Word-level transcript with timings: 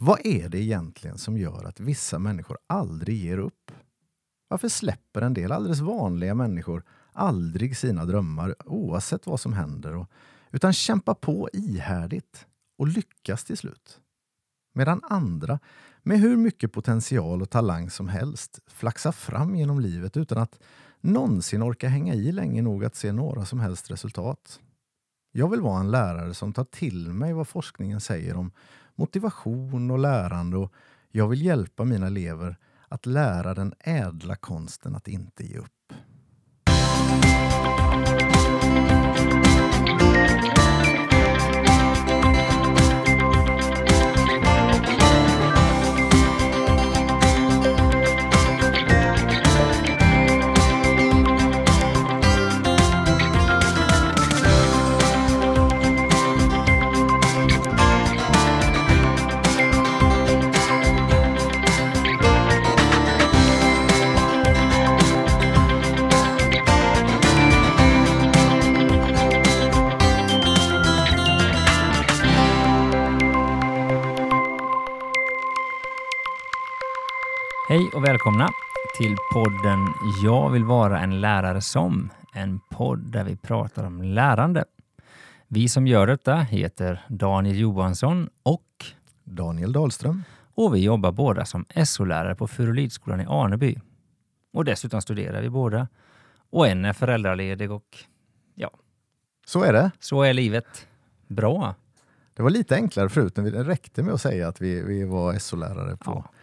Vad 0.00 0.26
är 0.26 0.48
det 0.48 0.58
egentligen 0.58 1.18
som 1.18 1.38
gör 1.38 1.64
att 1.64 1.80
vissa 1.80 2.18
människor 2.18 2.58
aldrig 2.66 3.16
ger 3.16 3.38
upp? 3.38 3.70
Varför 4.48 4.68
släpper 4.68 5.22
en 5.22 5.34
del 5.34 5.52
alldeles 5.52 5.80
vanliga 5.80 6.34
människor 6.34 6.84
aldrig 7.12 7.76
sina 7.76 8.04
drömmar 8.04 8.54
oavsett 8.64 9.26
vad 9.26 9.40
som 9.40 9.52
händer 9.52 9.96
och, 9.96 10.10
utan 10.50 10.72
kämpar 10.72 11.14
på 11.14 11.48
ihärdigt 11.52 12.46
och 12.78 12.88
lyckas 12.88 13.44
till 13.44 13.56
slut? 13.56 14.00
Medan 14.74 15.00
andra 15.04 15.58
med 16.02 16.20
hur 16.20 16.36
mycket 16.36 16.72
potential 16.72 17.42
och 17.42 17.50
talang 17.50 17.90
som 17.90 18.08
helst 18.08 18.60
flaxar 18.66 19.12
fram 19.12 19.56
genom 19.56 19.80
livet 19.80 20.16
utan 20.16 20.38
att 20.38 20.60
någonsin 21.00 21.62
orka 21.62 21.88
hänga 21.88 22.14
i 22.14 22.32
länge 22.32 22.62
nog 22.62 22.84
att 22.84 22.96
se 22.96 23.12
några 23.12 23.44
som 23.44 23.60
helst 23.60 23.90
resultat. 23.90 24.60
Jag 25.32 25.50
vill 25.50 25.60
vara 25.60 25.80
en 25.80 25.90
lärare 25.90 26.34
som 26.34 26.52
tar 26.52 26.64
till 26.64 27.12
mig 27.12 27.32
vad 27.32 27.48
forskningen 27.48 28.00
säger 28.00 28.36
om 28.36 28.52
motivation 28.98 29.90
och 29.90 29.98
lärande 29.98 30.56
och 30.56 30.72
jag 31.10 31.28
vill 31.28 31.42
hjälpa 31.42 31.84
mina 31.84 32.06
elever 32.06 32.56
att 32.88 33.06
lära 33.06 33.54
den 33.54 33.74
ädla 33.78 34.36
konsten 34.36 34.96
att 34.96 35.08
inte 35.08 35.46
ge 35.46 35.58
upp. 35.58 35.77
Och 77.98 78.04
välkomna 78.04 78.48
till 78.98 79.16
podden 79.32 79.94
Jag 80.24 80.50
vill 80.50 80.64
vara 80.64 81.00
en 81.00 81.20
lärare 81.20 81.60
som. 81.60 82.10
En 82.34 82.60
podd 82.70 83.12
där 83.12 83.24
vi 83.24 83.36
pratar 83.36 83.84
om 83.84 84.02
lärande. 84.02 84.64
Vi 85.48 85.68
som 85.68 85.86
gör 85.86 86.06
detta 86.06 86.36
heter 86.36 87.04
Daniel 87.08 87.58
Johansson 87.58 88.30
och 88.42 88.84
Daniel 89.24 89.72
Dahlström. 89.72 90.24
Och 90.54 90.74
vi 90.74 90.78
jobbar 90.78 91.12
båda 91.12 91.44
som 91.44 91.64
SO-lärare 91.84 92.34
på 92.34 92.48
Furulidskolan 92.48 93.20
i 93.20 93.26
Aneby. 93.28 93.78
Och 94.52 94.64
dessutom 94.64 95.02
studerar 95.02 95.42
vi 95.42 95.50
båda. 95.50 95.88
Och 96.50 96.68
en 96.68 96.84
är 96.84 96.92
föräldraledig 96.92 97.72
och 97.72 97.96
ja. 98.54 98.70
Så 99.46 99.64
är 99.64 99.72
det. 99.72 99.90
Så 100.00 100.22
är 100.22 100.32
livet. 100.32 100.86
Bra. 101.26 101.74
Det 102.34 102.42
var 102.42 102.50
lite 102.50 102.74
enklare 102.74 103.08
förut. 103.08 103.34
Det 103.34 103.64
räckte 103.64 104.02
med 104.02 104.14
att 104.14 104.20
säga 104.20 104.48
att 104.48 104.60
vi, 104.60 104.82
vi 104.82 105.04
var 105.04 105.38
SO-lärare 105.38 105.96
på 105.96 106.24
ja. 106.24 106.37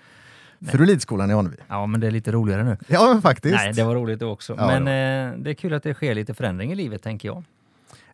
Furulidskolan 0.71 1.31
i 1.31 1.33
Aneby. 1.33 1.57
Ja, 1.67 1.85
men 1.85 2.01
det 2.01 2.07
är 2.07 2.11
lite 2.11 2.31
roligare 2.31 2.63
nu. 2.63 2.77
Ja, 2.87 3.13
men 3.13 3.21
faktiskt. 3.21 3.55
Nej, 3.55 3.73
det 3.73 3.83
var 3.83 3.95
roligt 3.95 4.19
då 4.19 4.29
också. 4.29 4.55
Ja, 4.57 4.67
men 4.67 4.81
eh, 4.81 5.37
det 5.39 5.49
är 5.49 5.53
kul 5.53 5.73
att 5.73 5.83
det 5.83 5.93
sker 5.93 6.15
lite 6.15 6.33
förändring 6.33 6.71
i 6.71 6.75
livet, 6.75 7.03
tänker 7.03 7.27
jag. 7.27 7.43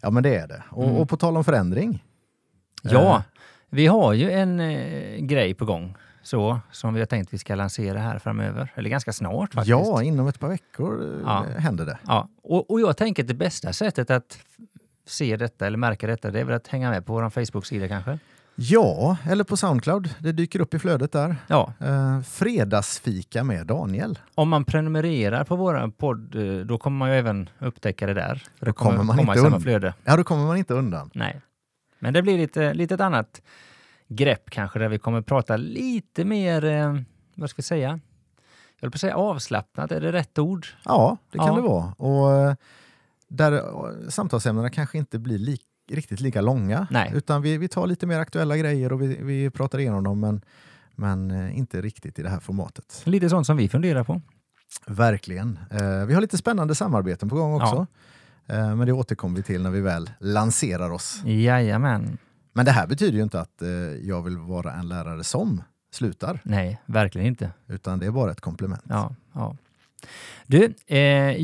Ja, 0.01 0.09
men 0.09 0.23
det 0.23 0.35
är 0.35 0.47
det. 0.47 0.63
Och, 0.69 0.83
mm. 0.83 0.95
och 0.95 1.09
på 1.09 1.17
tal 1.17 1.37
om 1.37 1.43
förändring. 1.43 2.03
Ja, 2.81 3.15
eh. 3.15 3.21
vi 3.69 3.87
har 3.87 4.13
ju 4.13 4.31
en 4.31 4.59
eh, 4.59 5.17
grej 5.17 5.53
på 5.53 5.65
gång 5.65 5.95
så, 6.23 6.59
som 6.71 6.93
vi 6.93 6.99
har 6.99 7.07
tänkt 7.07 7.33
vi 7.33 7.37
ska 7.37 7.55
lansera 7.55 7.99
här 7.99 8.19
framöver. 8.19 8.73
Eller 8.75 8.89
ganska 8.89 9.13
snart 9.13 9.53
faktiskt. 9.53 9.69
Ja, 9.69 10.03
inom 10.03 10.27
ett 10.27 10.39
par 10.39 10.49
veckor 10.49 11.03
eh, 11.03 11.21
ja. 11.25 11.45
händer 11.57 11.85
det. 11.85 11.97
Ja, 12.07 12.29
och, 12.43 12.71
och 12.71 12.81
jag 12.81 12.97
tänker 12.97 13.23
att 13.23 13.27
det 13.27 13.33
bästa 13.33 13.73
sättet 13.73 14.09
att 14.09 14.39
se 15.05 15.37
detta 15.37 15.67
eller 15.67 15.77
märka 15.77 16.07
detta, 16.07 16.31
det 16.31 16.39
är 16.39 16.43
väl 16.43 16.55
att 16.55 16.67
hänga 16.67 16.89
med 16.89 17.05
på 17.05 17.13
vår 17.13 17.29
Facebook-sida 17.29 17.87
kanske? 17.87 18.19
Ja, 18.55 19.17
eller 19.29 19.43
på 19.43 19.57
Soundcloud. 19.57 20.09
Det 20.19 20.31
dyker 20.31 20.59
upp 20.61 20.73
i 20.73 20.79
flödet 20.79 21.11
där. 21.11 21.35
Ja. 21.47 21.73
Eh, 21.79 22.21
fredagsfika 22.21 23.43
med 23.43 23.67
Daniel. 23.67 24.19
Om 24.35 24.49
man 24.49 24.65
prenumererar 24.65 25.43
på 25.43 25.55
vår 25.55 25.91
podd, 25.91 26.35
eh, 26.35 26.65
då 26.65 26.77
kommer 26.77 26.97
man 26.97 27.09
ju 27.09 27.15
även 27.15 27.49
upptäcka 27.59 28.07
det 28.07 28.13
där. 28.13 28.43
För 28.59 28.65
då 28.65 28.73
kommer, 28.73 28.97
kommer 28.97 29.13
man 29.13 29.19
inte 29.19 29.39
undan. 29.39 29.61
Flöde. 29.61 29.93
Ja, 30.03 30.17
då 30.17 30.23
kommer 30.23 30.45
man 30.45 30.57
inte 30.57 30.73
undan. 30.73 31.09
Nej. 31.13 31.41
Men 31.99 32.13
det 32.13 32.21
blir 32.21 32.37
lite, 32.37 32.73
lite 32.73 32.93
ett 32.93 33.01
annat 33.01 33.41
grepp 34.07 34.49
kanske, 34.49 34.79
där 34.79 34.89
vi 34.89 34.99
kommer 34.99 35.21
prata 35.21 35.57
lite 35.57 36.25
mer, 36.25 36.65
eh, 36.65 36.95
vad 37.35 37.49
ska 37.49 37.57
vi 37.57 37.63
säga? 37.63 37.99
Jag 38.79 38.85
höll 38.85 38.91
på 38.91 38.95
att 38.95 39.01
säga 39.01 39.15
avslappnat, 39.15 39.91
är 39.91 40.01
det 40.01 40.11
rätt 40.11 40.39
ord? 40.39 40.67
Ja, 40.85 41.17
det 41.31 41.37
kan 41.37 41.47
ja. 41.47 41.55
det 41.55 41.61
vara. 41.61 41.93
Och 41.97 42.31
eh, 42.31 42.55
där 43.27 43.51
eh, 43.51 44.09
samtalsämnena 44.09 44.69
kanske 44.69 44.97
inte 44.97 45.19
blir 45.19 45.37
lika 45.37 45.63
riktigt 45.95 46.19
lika 46.19 46.41
långa. 46.41 46.87
Nej. 46.91 47.11
Utan 47.15 47.41
vi, 47.41 47.57
vi 47.57 47.67
tar 47.67 47.87
lite 47.87 48.07
mer 48.07 48.19
aktuella 48.19 48.57
grejer 48.57 48.93
och 48.93 49.01
vi, 49.01 49.17
vi 49.21 49.49
pratar 49.49 49.79
igenom 49.79 50.03
dem 50.03 50.19
men, 50.19 50.41
men 50.95 51.31
eh, 51.31 51.57
inte 51.57 51.81
riktigt 51.81 52.19
i 52.19 52.23
det 52.23 52.29
här 52.29 52.39
formatet. 52.39 53.01
Lite 53.05 53.29
sånt 53.29 53.47
som 53.47 53.57
vi 53.57 53.69
funderar 53.69 54.03
på. 54.03 54.21
Verkligen. 54.87 55.59
Eh, 55.71 56.05
vi 56.05 56.13
har 56.13 56.21
lite 56.21 56.37
spännande 56.37 56.75
samarbeten 56.75 57.29
på 57.29 57.35
gång 57.35 57.53
också. 57.53 57.87
Ja. 58.45 58.55
Eh, 58.55 58.75
men 58.75 58.87
det 58.87 58.93
återkommer 58.93 59.35
vi 59.35 59.43
till 59.43 59.61
när 59.61 59.71
vi 59.71 59.81
väl 59.81 60.09
lanserar 60.19 60.91
oss. 60.91 61.21
Jajamän. 61.25 62.17
Men 62.53 62.65
det 62.65 62.71
här 62.71 62.87
betyder 62.87 63.17
ju 63.17 63.23
inte 63.23 63.39
att 63.39 63.61
eh, 63.61 63.69
jag 64.01 64.21
vill 64.21 64.37
vara 64.37 64.73
en 64.73 64.87
lärare 64.87 65.23
som 65.23 65.63
slutar. 65.93 66.39
Nej, 66.43 66.81
verkligen 66.85 67.27
inte. 67.27 67.51
Utan 67.67 67.99
det 67.99 68.05
är 68.05 68.11
bara 68.11 68.31
ett 68.31 68.41
komplement. 68.41 68.83
Ja, 68.89 69.15
ja. 69.33 69.55
Du, 70.47 70.73
eh, 70.87 70.97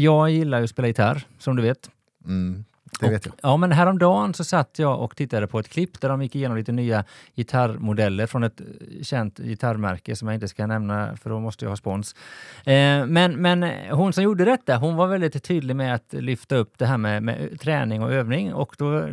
jag 0.03 0.29
gillar 0.31 0.57
ju 0.57 0.63
att 0.63 0.69
spela 0.69 0.87
gitarr, 0.87 1.27
som 1.39 1.55
du 1.55 1.61
vet. 1.61 1.89
Mm, 2.25 2.65
det 2.99 3.09
vet 3.09 3.25
jag. 3.25 3.35
Ja, 3.41 3.57
men 3.57 3.71
häromdagen 3.71 4.33
så 4.33 4.43
satt 4.43 4.79
jag 4.79 5.01
och 5.01 5.15
tittade 5.15 5.47
på 5.47 5.59
ett 5.59 5.69
klipp 5.69 6.01
där 6.01 6.09
de 6.09 6.21
gick 6.21 6.35
igenom 6.35 6.57
lite 6.57 6.71
nya 6.71 7.03
gitarrmodeller 7.35 8.27
från 8.27 8.43
ett 8.43 8.61
känt 9.01 9.37
gitarrmärke 9.37 10.15
som 10.15 10.27
jag 10.27 10.35
inte 10.35 10.47
ska 10.47 10.67
nämna 10.67 11.17
för 11.17 11.29
då 11.29 11.39
måste 11.39 11.65
jag 11.65 11.69
ha 11.69 11.75
spons. 11.75 12.15
Eh, 12.57 13.05
men, 13.05 13.41
men 13.41 13.63
hon 13.91 14.13
som 14.13 14.23
gjorde 14.23 14.45
detta, 14.45 14.77
hon 14.77 14.95
var 14.95 15.07
väldigt 15.07 15.43
tydlig 15.43 15.75
med 15.75 15.95
att 15.95 16.13
lyfta 16.13 16.55
upp 16.55 16.77
det 16.77 16.85
här 16.85 16.97
med, 16.97 17.23
med 17.23 17.59
träning 17.59 18.03
och 18.03 18.13
övning 18.13 18.53
och 18.53 18.75
då 18.77 19.09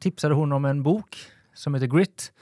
tipsade 0.00 0.34
hon 0.34 0.52
om 0.52 0.64
en 0.64 0.82
bok 0.82 1.16
som 1.54 1.74
heter 1.74 1.86
Grit. 1.86 2.32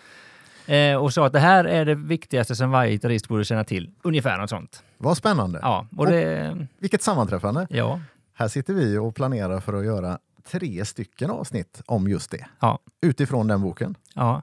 Eh, 0.66 0.96
och 0.96 1.12
sa 1.12 1.26
att 1.26 1.32
det 1.32 1.38
här 1.38 1.64
är 1.64 1.84
det 1.84 1.94
viktigaste 1.94 2.56
som 2.56 2.70
varje 2.70 2.91
gitarrist 2.91 3.28
borde 3.28 3.44
känna 3.44 3.64
till. 3.64 3.91
Ungefär 4.02 4.38
något 4.38 4.50
sånt. 4.50 4.82
Vad 4.98 5.16
spännande. 5.16 5.58
Ja, 5.62 5.86
och 5.96 6.06
det... 6.06 6.50
och 6.50 6.56
vilket 6.78 7.02
sammanträffande. 7.02 7.66
Ja. 7.70 8.00
Här 8.34 8.48
sitter 8.48 8.75
vi 8.75 8.98
och 8.98 9.14
planerar 9.14 9.60
för 9.60 9.75
att 9.75 9.84
göra 9.84 10.19
tre 10.47 10.84
stycken 10.84 11.31
avsnitt 11.31 11.82
om 11.87 12.09
just 12.09 12.31
det. 12.31 12.47
Ja. 12.60 12.78
Utifrån 13.00 13.47
den 13.47 13.62
boken. 13.62 13.94
Ja. 14.15 14.43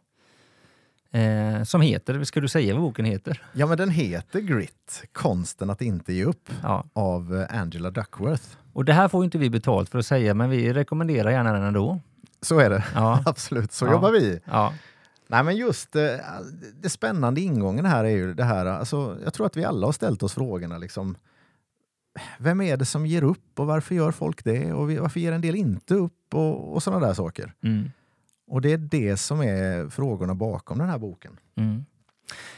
Eh, 1.12 1.64
som 1.64 1.82
heter, 1.82 2.24
ska 2.24 2.40
du 2.40 2.48
säga 2.48 2.74
vad 2.74 2.84
boken 2.84 3.06
heter? 3.06 3.44
Ja, 3.54 3.68
men 3.68 3.78
den 3.78 3.90
heter 3.90 4.40
Grit, 4.40 5.04
konsten 5.12 5.70
att 5.70 5.82
inte 5.82 6.14
ge 6.14 6.26
upp, 6.26 6.50
ja. 6.64 6.86
av 6.94 7.46
eh, 7.50 7.62
Angela 7.62 7.92
Duckworth. 7.92 8.44
Och 8.74 8.86
det 8.86 8.94
här 8.94 9.08
får 9.08 9.24
inte 9.24 9.38
vi 9.38 9.50
betalt 9.50 9.90
för 9.90 10.00
att 10.00 10.06
säga, 10.06 10.34
men 10.34 10.50
vi 10.50 10.74
rekommenderar 10.74 11.32
gärna 11.32 11.54
den 11.54 11.64
ändå. 11.64 12.00
Så 12.42 12.60
är 12.60 12.70
det, 12.70 12.84
ja. 12.96 13.24
absolut. 13.26 13.72
Så 13.72 13.86
ja. 13.86 13.92
jobbar 13.92 14.12
vi. 14.12 14.40
Ja. 14.46 14.74
Nej, 15.28 15.44
men 15.44 15.56
just 15.56 15.96
eh, 15.96 16.04
det 16.82 16.90
spännande 16.90 17.42
ingången 17.42 17.86
här 17.86 18.04
är 18.04 18.10
ju 18.10 18.34
det 18.34 18.44
här, 18.44 18.66
alltså, 18.66 19.18
jag 19.24 19.34
tror 19.34 19.46
att 19.46 19.58
vi 19.58 19.64
alla 19.64 19.88
har 19.88 19.94
ställt 19.94 20.24
oss 20.24 20.34
frågorna 20.34 20.78
liksom, 20.78 21.16
vem 22.38 22.62
är 22.62 22.78
det 22.78 22.86
som 22.86 23.06
ger 23.06 23.24
upp 23.24 23.60
och 23.60 23.68
varför 23.68 23.96
gör 23.96 24.12
folk 24.12 24.44
det 24.44 24.74
och 24.74 24.92
varför 24.92 25.20
ger 25.20 25.32
en 25.32 25.42
del 25.42 25.56
inte 25.56 25.94
upp 25.94 26.34
och, 26.34 26.74
och 26.74 26.84
sådana 26.84 27.08
där 27.08 27.14
saker. 27.14 27.54
Mm. 27.64 27.92
Och 28.48 28.62
det 28.62 28.74
är 28.74 28.78
det 28.78 29.18
som 29.18 29.42
är 29.42 29.90
frågorna 29.90 30.36
bakom 30.36 30.78
den 30.78 30.90
här 30.90 30.98
boken. 30.98 31.40
Mm. 31.56 31.86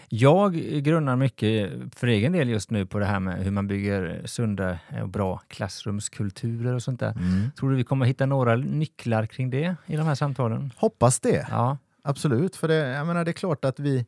Jag 0.10 0.54
grunnar 0.84 1.16
mycket 1.16 1.72
för 1.96 2.08
egen 2.08 2.32
del 2.32 2.50
just 2.50 2.72
nu 2.72 2.86
på 2.86 3.00
det 3.00 3.06
här 3.06 3.20
med 3.20 3.44
hur 3.44 3.52
man 3.52 3.68
bygger 3.68 4.22
sunda 4.26 4.80
och 5.02 5.10
bra 5.10 5.42
klassrumskulturer 5.48 6.74
och 6.74 6.84
sånt 6.84 7.00
där. 7.00 7.12
Mm. 7.12 7.52
Tror 7.52 7.70
du 7.70 7.76
vi 7.76 7.84
kommer 7.84 8.06
hitta 8.06 8.26
några 8.26 8.56
nycklar 8.56 9.26
kring 9.26 9.50
det 9.50 9.76
i 9.86 9.96
de 9.96 10.06
här 10.08 10.16
samtalen? 10.16 10.72
Hoppas 10.78 11.20
det. 11.20 11.48
Ja. 11.50 11.78
Absolut, 12.06 12.56
för 12.56 12.68
det, 12.68 12.76
jag 12.76 13.08
menar, 13.08 13.26
det 13.26 13.32
är 13.32 13.34
klart 13.34 13.66
att 13.66 13.80
vi 13.80 14.06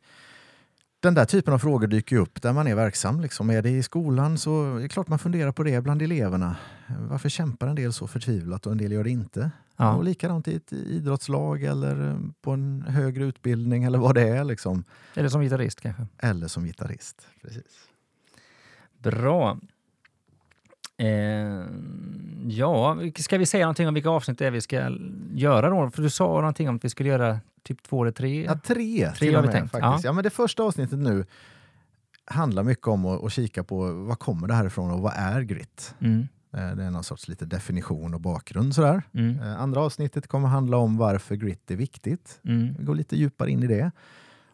den 1.06 1.14
där 1.14 1.24
typen 1.24 1.54
av 1.54 1.58
frågor 1.58 1.86
dyker 1.86 2.16
upp 2.16 2.42
där 2.42 2.52
man 2.52 2.66
är 2.66 2.74
verksam. 2.74 3.20
Liksom. 3.20 3.50
Är 3.50 3.62
det 3.62 3.70
i 3.70 3.82
skolan 3.82 4.38
så 4.38 4.76
är 4.76 4.80
det 4.80 4.88
klart 4.88 5.08
man 5.08 5.18
funderar 5.18 5.52
på 5.52 5.62
det 5.62 5.80
bland 5.80 6.02
eleverna. 6.02 6.56
Varför 6.98 7.28
kämpar 7.28 7.66
en 7.66 7.74
del 7.74 7.92
så 7.92 8.06
förtvivlat 8.06 8.66
och 8.66 8.72
en 8.72 8.78
del 8.78 8.92
gör 8.92 9.04
det 9.04 9.10
inte? 9.10 9.50
Ja. 9.76 9.94
Och 9.94 10.04
likadant 10.04 10.48
i 10.48 10.56
ett 10.56 10.72
idrottslag 10.72 11.62
eller 11.62 12.18
på 12.40 12.50
en 12.50 12.84
högre 12.88 13.24
utbildning 13.24 13.84
eller 13.84 13.98
vad 13.98 14.14
det 14.14 14.28
är. 14.28 14.44
Liksom. 14.44 14.84
Eller 15.14 15.28
som 15.28 15.42
gitarrist 15.42 15.80
kanske? 15.80 16.06
Eller 16.18 16.48
som 16.48 16.64
gitarrist, 16.64 17.26
precis. 17.42 17.88
Bra. 18.98 19.58
Eh, 20.96 21.64
ja, 22.48 22.98
ska 23.18 23.38
vi 23.38 23.46
säga 23.46 23.64
någonting 23.64 23.88
om 23.88 23.94
vilka 23.94 24.08
avsnitt 24.08 24.38
det 24.38 24.46
är 24.46 24.50
vi 24.50 24.60
ska 24.60 24.98
göra 25.34 25.70
då? 25.70 25.90
För 25.90 26.02
du 26.02 26.10
sa 26.10 26.26
någonting 26.26 26.68
om 26.68 26.76
att 26.76 26.84
vi 26.84 26.90
skulle 26.90 27.08
göra 27.08 27.40
typ 27.66 27.82
två 27.82 28.02
eller 28.02 28.12
tre? 28.12 28.44
Ja, 28.44 28.58
tre, 28.64 29.06
Tre 29.10 29.14
till 29.26 29.36
och 29.36 29.42
med, 29.42 29.52
tänkt, 29.52 29.70
faktiskt. 29.72 30.04
ja. 30.04 30.08
Ja. 30.08 30.12
men 30.12 30.24
det 30.24 30.30
första 30.30 30.62
avsnittet 30.62 30.98
nu 30.98 31.24
handlar 32.24 32.62
mycket 32.62 32.86
om 32.86 33.06
att, 33.06 33.24
att 33.24 33.32
kika 33.32 33.64
på 33.64 33.92
vad 33.92 34.18
kommer 34.18 34.48
det 34.48 34.54
här 34.54 34.66
ifrån 34.66 34.90
och 34.90 35.00
vad 35.00 35.12
är 35.16 35.40
grit? 35.42 35.94
Mm. 36.00 36.28
Eh, 36.52 36.76
Det 36.76 36.84
är 36.84 36.90
någon 36.90 37.04
sorts 37.04 37.28
lite 37.28 37.44
definition 37.46 38.14
och 38.14 38.20
bakgrund 38.20 38.74
sådär. 38.74 39.02
Mm. 39.14 39.40
Eh, 39.40 39.60
Andra 39.60 39.80
avsnittet 39.80 40.26
kommer 40.26 40.48
handla 40.48 40.76
om 40.76 40.96
varför 40.96 41.34
grit 41.36 41.70
är 41.70 41.76
viktigt. 41.76 42.40
Mm. 42.44 42.74
Vi 42.78 42.84
går 42.84 42.94
lite 42.94 43.16
djupare 43.16 43.50
in 43.50 43.62
i 43.62 43.66
det. 43.66 43.90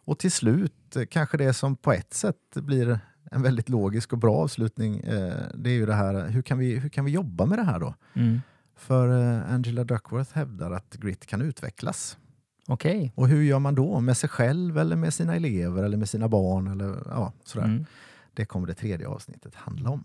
Och 0.04 0.18
till 0.18 0.32
slut, 0.32 0.96
eh, 0.96 1.02
kanske 1.10 1.36
det 1.36 1.52
som 1.54 1.76
på 1.76 1.92
ett 1.92 2.14
sätt 2.14 2.36
blir 2.54 3.00
en 3.30 3.42
väldigt 3.42 3.68
logisk 3.68 4.12
och 4.12 4.18
bra 4.18 4.36
avslutning, 4.36 5.00
det 5.54 5.70
är 5.70 5.74
ju 5.74 5.86
det 5.86 5.94
här, 5.94 6.28
hur 6.28 6.42
kan 6.42 6.58
vi, 6.58 6.78
hur 6.78 6.88
kan 6.88 7.04
vi 7.04 7.10
jobba 7.10 7.46
med 7.46 7.58
det 7.58 7.62
här 7.64 7.78
då? 7.80 7.94
Mm. 8.14 8.40
För 8.76 9.08
Angela 9.48 9.84
Duckworth 9.84 10.30
hävdar 10.34 10.70
att 10.70 10.94
grit 10.94 11.26
kan 11.26 11.42
utvecklas. 11.42 12.18
Okej. 12.72 13.12
Och 13.14 13.28
hur 13.28 13.42
gör 13.42 13.58
man 13.58 13.74
då? 13.74 14.00
Med 14.00 14.16
sig 14.16 14.28
själv 14.28 14.78
eller 14.78 14.96
med 14.96 15.14
sina 15.14 15.36
elever 15.36 15.82
eller 15.82 15.96
med 15.96 16.08
sina 16.08 16.28
barn? 16.28 16.66
Eller, 16.68 16.96
ja, 17.06 17.32
sådär. 17.44 17.64
Mm. 17.66 17.86
Det 18.34 18.44
kommer 18.44 18.66
det 18.66 18.74
tredje 18.74 19.08
avsnittet 19.08 19.54
handla 19.54 19.90
om. 19.90 20.04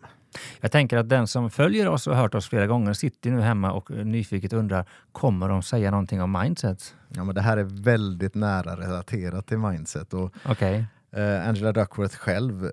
Jag 0.62 0.72
tänker 0.72 0.98
att 0.98 1.10
den 1.10 1.28
som 1.28 1.50
följer 1.50 1.88
oss 1.88 2.08
och 2.08 2.16
har 2.16 2.22
hört 2.22 2.36
oss 2.36 2.50
flera 2.50 2.68
gånger 2.68 2.94
sitter 2.94 3.32
nu 3.32 3.42
hemma 3.42 3.72
och 3.72 3.92
eh, 3.92 4.06
nyfiket 4.06 4.54
undrar, 4.54 4.86
kommer 5.12 5.50
de 5.50 5.64
säga 5.64 5.92
någonting 5.92 6.22
om 6.22 6.32
mindset? 6.32 6.96
Ja, 7.10 7.24
men 7.24 7.36
det 7.36 7.42
här 7.42 7.58
är 7.58 7.64
väldigt 7.64 8.36
nära 8.36 8.78
relaterat 8.78 9.48
till 9.48 9.58
mindset. 9.58 10.14
Och, 10.14 10.34
Okej. 10.46 10.86
eh, 11.12 11.48
Angela 11.48 11.72
Duckworth 11.72 12.16
själv 12.16 12.72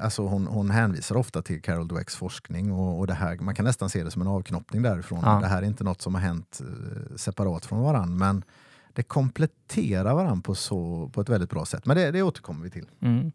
Alltså 0.00 0.22
hon, 0.22 0.46
hon 0.46 0.70
hänvisar 0.70 1.16
ofta 1.16 1.42
till 1.42 1.62
Carol 1.62 1.88
Dwecks 1.88 2.16
forskning 2.16 2.72
och, 2.72 2.98
och 2.98 3.06
det 3.06 3.14
här, 3.14 3.36
man 3.36 3.54
kan 3.54 3.64
nästan 3.64 3.88
se 3.90 4.04
det 4.04 4.10
som 4.10 4.22
en 4.22 4.28
avknoppning 4.28 4.82
därifrån. 4.82 5.20
Ja. 5.22 5.38
Det 5.42 5.46
här 5.46 5.62
är 5.62 5.66
inte 5.66 5.84
något 5.84 6.02
som 6.02 6.14
har 6.14 6.22
hänt 6.22 6.60
eh, 6.60 7.16
separat 7.16 7.66
från 7.66 7.80
varann 7.82 8.16
men 8.18 8.44
det 8.92 9.02
kompletterar 9.02 10.14
varann 10.14 10.42
på, 10.42 10.54
så, 10.54 11.10
på 11.14 11.20
ett 11.20 11.28
väldigt 11.28 11.50
bra 11.50 11.64
sätt. 11.64 11.86
Men 11.86 11.96
det, 11.96 12.10
det 12.10 12.22
återkommer 12.22 12.64
vi 12.64 12.70
till. 12.70 12.86
Mm. 13.02 13.32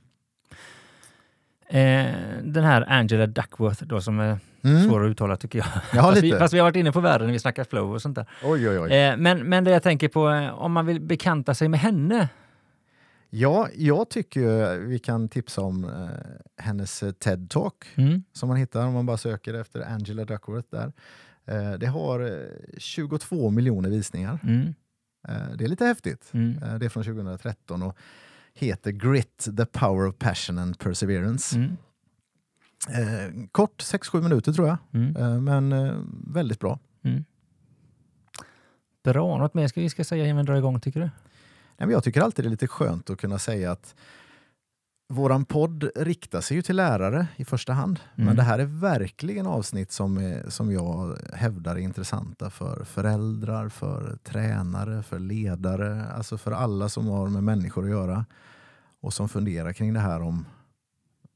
Eh, 1.68 2.16
den 2.44 2.64
här 2.64 2.86
Angela 2.92 3.28
Duckworth 3.28 3.84
då 3.84 4.02
som 4.02 4.20
är 4.20 4.40
Mm. 4.64 4.84
svår 4.90 5.06
att 5.06 5.10
uttala 5.10 5.38
tycker 5.38 5.60
jag. 5.60 5.68
Ja, 5.94 6.02
fast, 6.02 6.18
vi, 6.18 6.22
lite. 6.22 6.40
fast 6.40 6.54
vi 6.54 6.58
har 6.60 6.64
varit 6.66 6.76
inne 6.76 6.92
på 6.92 7.00
världen 7.00 7.28
när 7.28 7.34
vi 7.34 7.40
snackar 7.40 7.64
flow 7.64 7.94
och 7.94 8.02
sånt 8.02 8.16
där. 8.16 8.26
Oj, 8.44 8.70
oj, 8.70 8.80
oj. 8.80 8.94
Eh, 8.94 9.18
men, 9.18 9.50
men 9.50 9.64
det 9.64 9.72
jag 9.72 9.84
tänker 9.84 10.08
på, 10.08 10.30
eh, 10.30 10.50
om 10.54 10.72
man 10.72 10.86
vill 10.86 11.02
bekanta 11.02 11.54
sig 11.54 11.70
med 11.70 11.80
henne. 11.80 12.30
Ja, 13.30 13.70
jag 13.76 14.10
tycker 14.10 14.40
ju 14.40 14.86
vi 14.88 15.00
kan 15.00 15.30
tipsa 15.30 15.62
om 15.62 15.86
eh, 15.86 16.64
hennes 16.64 17.04
eh, 17.04 17.12
TED-talk 17.12 17.86
Mm. 17.96 18.24
som 18.34 18.50
man 18.50 18.58
hittar 18.58 18.88
om 18.88 18.94
man 18.94 19.06
bara 19.06 19.18
söker 19.18 19.54
efter 19.54 19.82
Angela 19.94 20.26
Duckworth 20.26 20.68
där. 20.72 20.94
Eh, 21.46 21.74
det 21.74 21.88
har 21.88 22.20
eh, 22.20 22.48
22 22.78 23.50
miljoner 23.50 23.90
visningar. 23.90 24.40
Mm. 24.44 24.74
Eh, 25.28 25.56
det 25.58 25.64
är 25.64 25.68
lite 25.68 25.86
häftigt. 25.86 26.30
Mm. 26.34 26.64
Eh, 26.64 26.76
det 26.76 26.86
är 26.86 26.90
från 26.90 27.04
2013 27.04 27.84
och 27.84 27.98
heter 28.54 28.92
Grit, 28.92 29.48
the 29.58 29.66
power 29.66 30.08
of 30.08 30.16
passion 30.18 30.58
and 30.60 30.80
perseverance. 30.80 31.56
Mm. 31.56 31.78
Eh, 32.90 33.48
kort, 33.52 33.82
6-7 33.84 34.22
minuter 34.22 34.54
tror 34.54 34.68
jag, 34.68 34.78
Mm. 34.94 35.16
eh, 35.16 35.42
men 35.42 35.72
eh, 35.74 35.94
väldigt 36.28 36.60
bra. 36.60 36.80
Bra, 39.04 39.38
något 39.38 39.54
mer 39.54 39.68
ska 39.68 39.82
vi 39.82 39.90
ska 39.90 40.04
säga 40.04 40.26
innan 40.26 40.38
vi 40.38 40.44
drar 40.44 40.56
igång 40.56 40.80
tycker 40.80 41.00
du? 41.00 41.10
Nej, 41.78 41.88
men 41.88 41.90
jag 41.90 42.04
tycker 42.04 42.22
alltid 42.22 42.46
det 42.46 42.48
är 42.48 42.52
lite 42.52 42.68
skönt 42.68 43.10
att 43.10 43.20
kunna 43.20 43.40
säga 43.40 43.72
att 43.72 43.96
våran 45.10 45.46
podd 45.46 45.90
riktar 45.96 46.42
sig 46.42 46.58
ju 46.58 46.62
till 46.62 46.76
lärare 46.76 47.28
i 47.36 47.46
första 47.46 47.74
hand. 47.74 48.00
Mm. 48.16 48.26
Men 48.28 48.36
det 48.36 48.44
här 48.44 48.60
är 48.60 48.66
verkligen 48.66 49.48
avsnitt 49.48 49.92
som, 49.92 50.18
är, 50.18 50.50
som 50.50 50.72
jag 50.72 51.18
hävdar 51.34 51.76
är 51.76 51.80
intressanta 51.80 52.50
för 52.50 52.84
föräldrar, 52.84 53.70
för 53.70 54.18
tränare, 54.24 55.04
för 55.04 55.20
ledare, 55.20 56.06
alltså 56.06 56.38
för 56.38 56.52
alla 56.52 56.90
som 56.90 57.08
har 57.08 57.28
med 57.28 57.44
människor 57.44 57.84
att 57.84 57.90
göra 57.90 58.26
och 59.02 59.14
som 59.14 59.30
funderar 59.30 59.74
kring 59.74 59.94
det 59.94 60.00
här 60.00 60.22
om, 60.22 60.46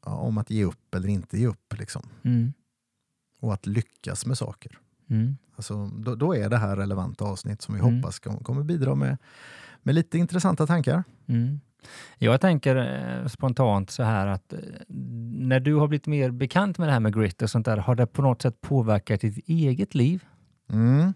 ja, 0.05 0.11
om 0.11 0.37
att 0.37 0.49
ge 0.49 0.65
upp 0.65 0.95
eller 0.95 1.07
inte 1.07 1.37
ge 1.39 1.47
upp. 1.47 1.73
Liksom. 1.79 2.09
Mm. 2.23 2.53
Och 3.39 3.53
att 3.53 3.65
lyckas 3.67 4.25
med 4.25 4.37
saker. 4.37 4.77
Mm. 5.09 5.37
Alltså, 5.55 5.87
då, 5.87 6.15
då 6.15 6.35
är 6.35 6.49
det 6.49 6.57
här 6.57 6.75
relevanta 6.75 7.25
avsnitt 7.25 7.61
som 7.61 7.73
vi 7.73 7.79
Mm. 7.81 7.95
hoppas 7.95 8.19
kom- 8.19 8.43
kommer 8.43 8.63
bidra 8.63 8.95
med, 8.95 9.17
med 9.83 9.95
lite 9.95 10.17
intressanta 10.17 10.67
tankar. 10.67 11.03
Mm. 11.27 11.59
Jag 12.17 12.41
tänker 12.41 12.75
eh, 12.75 13.27
spontant 13.27 13.89
så 13.91 14.03
här 14.03 14.27
att 14.27 14.53
eh, 14.53 14.59
när 15.33 15.59
du 15.59 15.75
har 15.75 15.87
blivit 15.87 16.07
mer 16.07 16.31
bekant 16.31 16.77
med 16.77 16.87
det 16.87 16.91
här 16.91 16.99
med 16.99 17.13
grit 17.15 17.41
och 17.41 17.49
sånt 17.49 17.65
där, 17.65 17.77
har 17.77 17.95
det 17.95 18.07
på 18.07 18.21
något 18.21 18.41
sätt 18.41 18.61
påverkat 18.61 19.21
ditt 19.21 19.47
eget 19.49 19.95
liv? 19.95 20.23
Mm. 20.71 21.13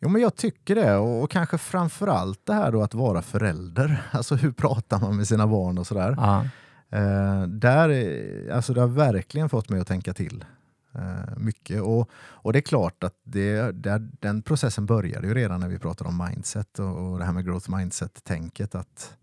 Jo, 0.00 0.08
men 0.08 0.22
jag 0.22 0.36
tycker 0.36 0.74
det. 0.74 0.96
Och, 0.96 1.22
och 1.22 1.30
kanske 1.30 1.58
framför 1.58 2.06
allt 2.06 2.40
det 2.46 2.54
här 2.54 2.72
då 2.72 2.82
att 2.82 2.94
vara 2.94 3.22
förälder. 3.22 4.02
Alltså 4.10 4.34
hur 4.34 4.52
pratar 4.52 5.00
man 5.00 5.16
med 5.16 5.28
sina 5.28 5.46
barn 5.46 5.78
och 5.78 5.86
sådär. 5.86 6.16
Eh, 6.90 7.42
där, 7.46 7.88
är- 7.88 8.50
alltså 8.52 8.74
det 8.74 8.80
har 8.80 8.88
verkligen 8.88 9.48
fått 9.48 9.68
mig 9.68 9.80
att 9.80 9.86
tänka 9.86 10.14
till 10.14 10.44
mycket. 11.36 11.82
Och, 11.82 12.10
och 12.14 12.52
det 12.52 12.58
är 12.58 12.60
klart 12.60 13.04
att 13.04 13.14
det, 13.24 13.72
det, 13.72 13.98
den 14.20 14.42
processen 14.42 14.86
började 14.86 15.26
ju 15.26 15.34
redan 15.34 15.60
när 15.60 15.68
vi 15.68 15.78
pratade 15.78 16.10
om 16.10 16.28
mindset 16.28 16.78
och, 16.78 17.12
och 17.12 17.18
det 17.18 17.24
här 17.24 17.32
med 17.32 17.44
growth 17.44 17.76
mindset-tänket. 17.76 18.74
Att, 18.74 19.16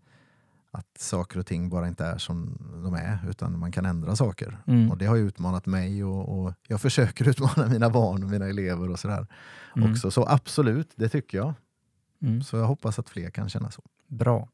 att 0.70 0.98
saker 0.98 1.38
och 1.38 1.46
ting 1.46 1.68
bara 1.68 1.88
inte 1.88 2.04
är 2.04 2.18
som 2.18 2.58
de 2.84 2.94
är 2.94 3.18
utan 3.30 3.58
man 3.58 3.72
kan 3.72 3.86
ändra 3.86 4.16
saker. 4.16 4.58
Mm. 4.66 4.90
Och 4.90 4.98
det 4.98 5.06
har 5.06 5.16
ju 5.16 5.26
utmanat 5.26 5.66
mig 5.66 6.04
och, 6.04 6.44
och 6.44 6.54
jag 6.68 6.80
försöker 6.80 7.28
utmana 7.28 7.66
mina 7.68 7.90
barn 7.90 8.24
och 8.24 8.30
mina 8.30 8.46
elever 8.46 8.90
och 8.90 8.98
sådär 8.98 9.26
Mm. 9.76 9.92
också. 9.92 10.10
Så 10.10 10.26
absolut, 10.28 10.92
det 10.96 11.08
tycker 11.08 11.38
jag. 11.38 11.54
Mm. 12.22 12.42
Så 12.42 12.56
jag 12.56 12.66
hoppas 12.66 12.98
att 12.98 13.08
fler 13.08 13.30
kan 13.30 13.48
känna 13.48 13.70
så. 13.70 13.82
Bra. 14.08 14.48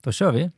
Då 0.00 0.12
kör 0.12 0.32
vi. 0.32 0.50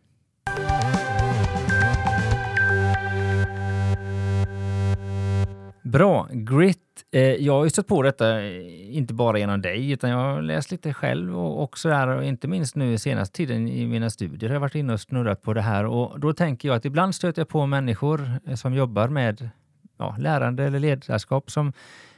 Bra. 5.88 6.28
Grit. 6.32 6.78
Eh, 7.10 7.20
jag 7.22 7.52
har 7.52 7.64
ju 7.64 7.70
stött 7.70 7.86
på 7.86 8.02
detta, 8.02 8.42
eh, 8.42 8.96
inte 8.96 9.14
bara 9.14 9.38
genom 9.38 9.62
dig, 9.62 9.90
utan 9.90 10.10
jag 10.10 10.16
har 10.16 10.42
läst 10.42 10.70
lite 10.70 10.94
själv 10.94 11.38
och, 11.38 11.62
också 11.62 11.88
där, 11.88 12.08
och 12.08 12.24
inte 12.24 12.48
minst 12.48 12.76
nu 12.76 12.98
senaste 12.98 13.36
tiden 13.36 13.68
i 13.68 13.86
mina 13.86 14.10
studier 14.10 14.50
har 14.50 14.54
jag 14.54 14.60
varit 14.60 14.74
inne 14.74 14.92
och 14.92 15.00
snurrat 15.00 15.42
på 15.42 15.54
det 15.54 15.60
här 15.60 15.86
och 15.86 16.20
då 16.20 16.32
tänker 16.32 16.68
jag 16.68 16.76
att 16.76 16.84
ibland 16.84 17.14
stöter 17.14 17.40
jag 17.40 17.48
på 17.48 17.66
människor 17.66 18.30
eh, 18.46 18.54
som 18.54 18.74
jobbar 18.74 19.08
med 19.08 19.50
ja, 19.98 20.16
lärande 20.18 20.64
eller 20.64 20.78
ledarskap 20.78 21.50
som 21.50 21.72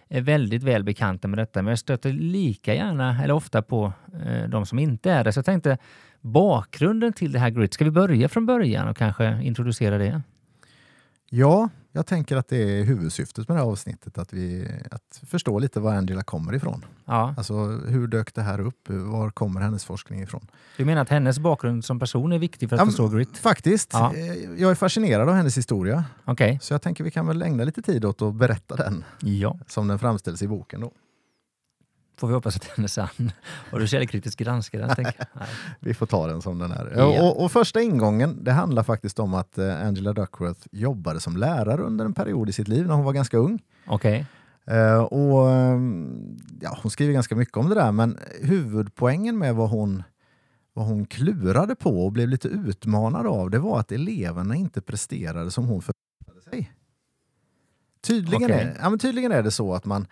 är 0.09 0.21
väldigt 0.21 0.63
väl 0.63 0.85
bekanta 0.85 1.29
med 1.29 1.39
detta, 1.39 1.63
men 1.63 1.71
jag 1.71 1.79
stöter 1.79 2.13
lika 2.13 2.75
gärna 2.75 3.23
eller 3.25 3.35
ofta 3.35 3.63
på 3.63 3.93
eh, 4.25 4.49
de 4.49 4.67
som 4.67 4.79
inte 4.79 5.11
är 5.11 5.25
det. 5.25 5.33
Så 5.33 5.39
jag 5.39 5.45
tänkte 5.45 5.79
bakgrunden 6.21 7.13
till 7.13 7.33
det 7.33 7.39
här 7.39 7.51
grit, 7.51 7.75
ska 7.75 7.85
vi 7.85 7.91
börja 7.91 8.29
från 8.29 8.47
början 8.47 8.89
och 8.89 8.97
kanske 8.97 9.43
introducera 9.43 9.99
det? 9.99 10.23
Ja, 11.31 11.69
jag 11.93 12.07
tänker 12.07 12.37
att 12.37 12.49
det 12.49 12.57
är 12.81 12.85
huvudsyftet 12.85 13.49
med 13.49 13.57
det 13.57 13.61
här 13.63 13.71
avsnittet, 13.71 14.19
att, 14.19 14.33
vi, 14.33 14.69
att 14.91 15.21
förstå 15.27 15.59
lite 15.59 15.81
var 15.81 15.95
Angela 15.95 16.23
kommer 16.23 16.55
ifrån. 16.55 16.85
Ja, 17.05 17.35
Alltså 17.37 17.55
hur 17.67 18.07
dök 18.07 18.35
det 18.35 18.43
här 18.43 18.61
upp? 18.61 18.89
Var 18.89 19.31
kommer 19.31 19.61
hennes 19.61 19.85
forskning 19.85 20.23
ifrån? 20.23 20.47
du 20.77 20.85
menar 20.85 21.03
att 21.03 21.09
hennes 21.09 21.39
bakgrund 21.39 21.85
som 21.85 21.99
person 22.01 22.33
är 22.33 22.39
viktig 22.39 22.69
för 22.69 22.77
att 22.77 22.81
Ja, 22.81 22.87
förstå 22.87 23.09
grit? 23.09 23.39
Faktiskt. 23.39 23.91
Ja. 23.93 24.15
Eh, 24.15 24.35
Jag 24.61 24.71
är 24.71 24.75
fascinerad 24.75 25.29
av 25.29 25.35
hennes 25.35 25.59
historia, 25.59 26.05
Okej. 26.25 26.59
så 26.63 26.75
jag 26.75 26.83
tänker 26.83 27.05
vi 27.05 27.11
kan 27.11 27.27
väl 27.27 27.43
ägna 27.43 27.65
lite 27.65 27.83
tid 27.83 28.05
åt 28.05 28.23
att 28.23 28.35
berätta 28.35 28.77
den 28.77 29.05
Ja, 29.21 29.59
som 29.67 29.89
den 29.89 29.99
framställs 29.99 30.43
i 30.43 30.49
boken. 30.49 30.81
Då. 30.81 30.93
Får 32.21 32.29
vi 32.29 32.35
hoppas 32.35 32.57
att 32.57 32.71
den 32.77 32.85
är 32.85 32.89
sann. 32.89 33.33
Och 33.73 33.81
du 33.81 33.87
källkritiskt 33.87 34.39
den, 34.39 34.63
jag. 34.73 34.95
Nej. 34.99 35.15
Vi 35.81 35.95
får 35.95 36.07
ta 36.07 36.27
den 36.27 36.43
som 36.43 36.59
den 36.59 36.73
är. 36.73 36.93
Ja. 36.97 37.23
Och, 37.23 37.45
och 37.45 37.53
första 37.53 37.81
ingången, 37.83 38.45
det 38.45 38.53
handlar 38.53 38.83
faktiskt 38.83 39.19
om 39.19 39.35
att 39.35 39.59
eh, 39.59 39.87
Angela 39.87 40.13
Duckworth 40.13 40.61
jobbade 40.73 41.21
som 41.21 41.37
lärare 41.37 41.83
under 41.83 42.05
en 42.05 42.15
period 42.15 42.49
i 42.49 42.53
sitt 42.53 42.69
liv 42.69 42.87
när 42.87 42.95
hon 42.95 43.05
var 43.05 43.13
ganska 43.13 43.37
ung. 43.37 43.63
Okej. 43.87 44.27
Eh, 44.65 45.03
och, 45.03 45.51
ehm, 45.51 46.39
ja, 46.61 46.79
hon 46.83 46.91
skriver 46.91 47.13
ganska 47.13 47.37
mycket 47.37 47.57
om 47.57 47.69
det 47.69 47.75
där, 47.75 47.93
men 47.93 48.19
huvudpoängen 48.43 49.39
med 49.39 49.55
vad 49.55 49.71
hon, 49.71 50.03
vad 50.73 50.87
hon 50.87 51.07
klurade 51.07 51.75
på 51.75 52.05
och 52.05 52.13
blev 52.13 52.29
lite 52.29 52.49
utmanad 52.49 53.27
av, 53.27 53.51
det 53.51 53.59
var 53.59 53.81
att 53.81 53.93
eleverna 53.93 54.55
inte 54.55 54.81
presterade 54.81 55.51
som 55.51 55.65
hon 55.65 55.83
förväntade 55.83 56.51
sig. 56.51 56.73
Tydligen, 58.01 58.45
Okej. 58.45 58.61
är, 58.61 58.91
ja, 58.91 58.99
tydligen 58.99 59.33
är 59.33 59.43
det 59.43 59.51
så 59.51 59.75
att 59.75 59.85
man, 59.85 60.07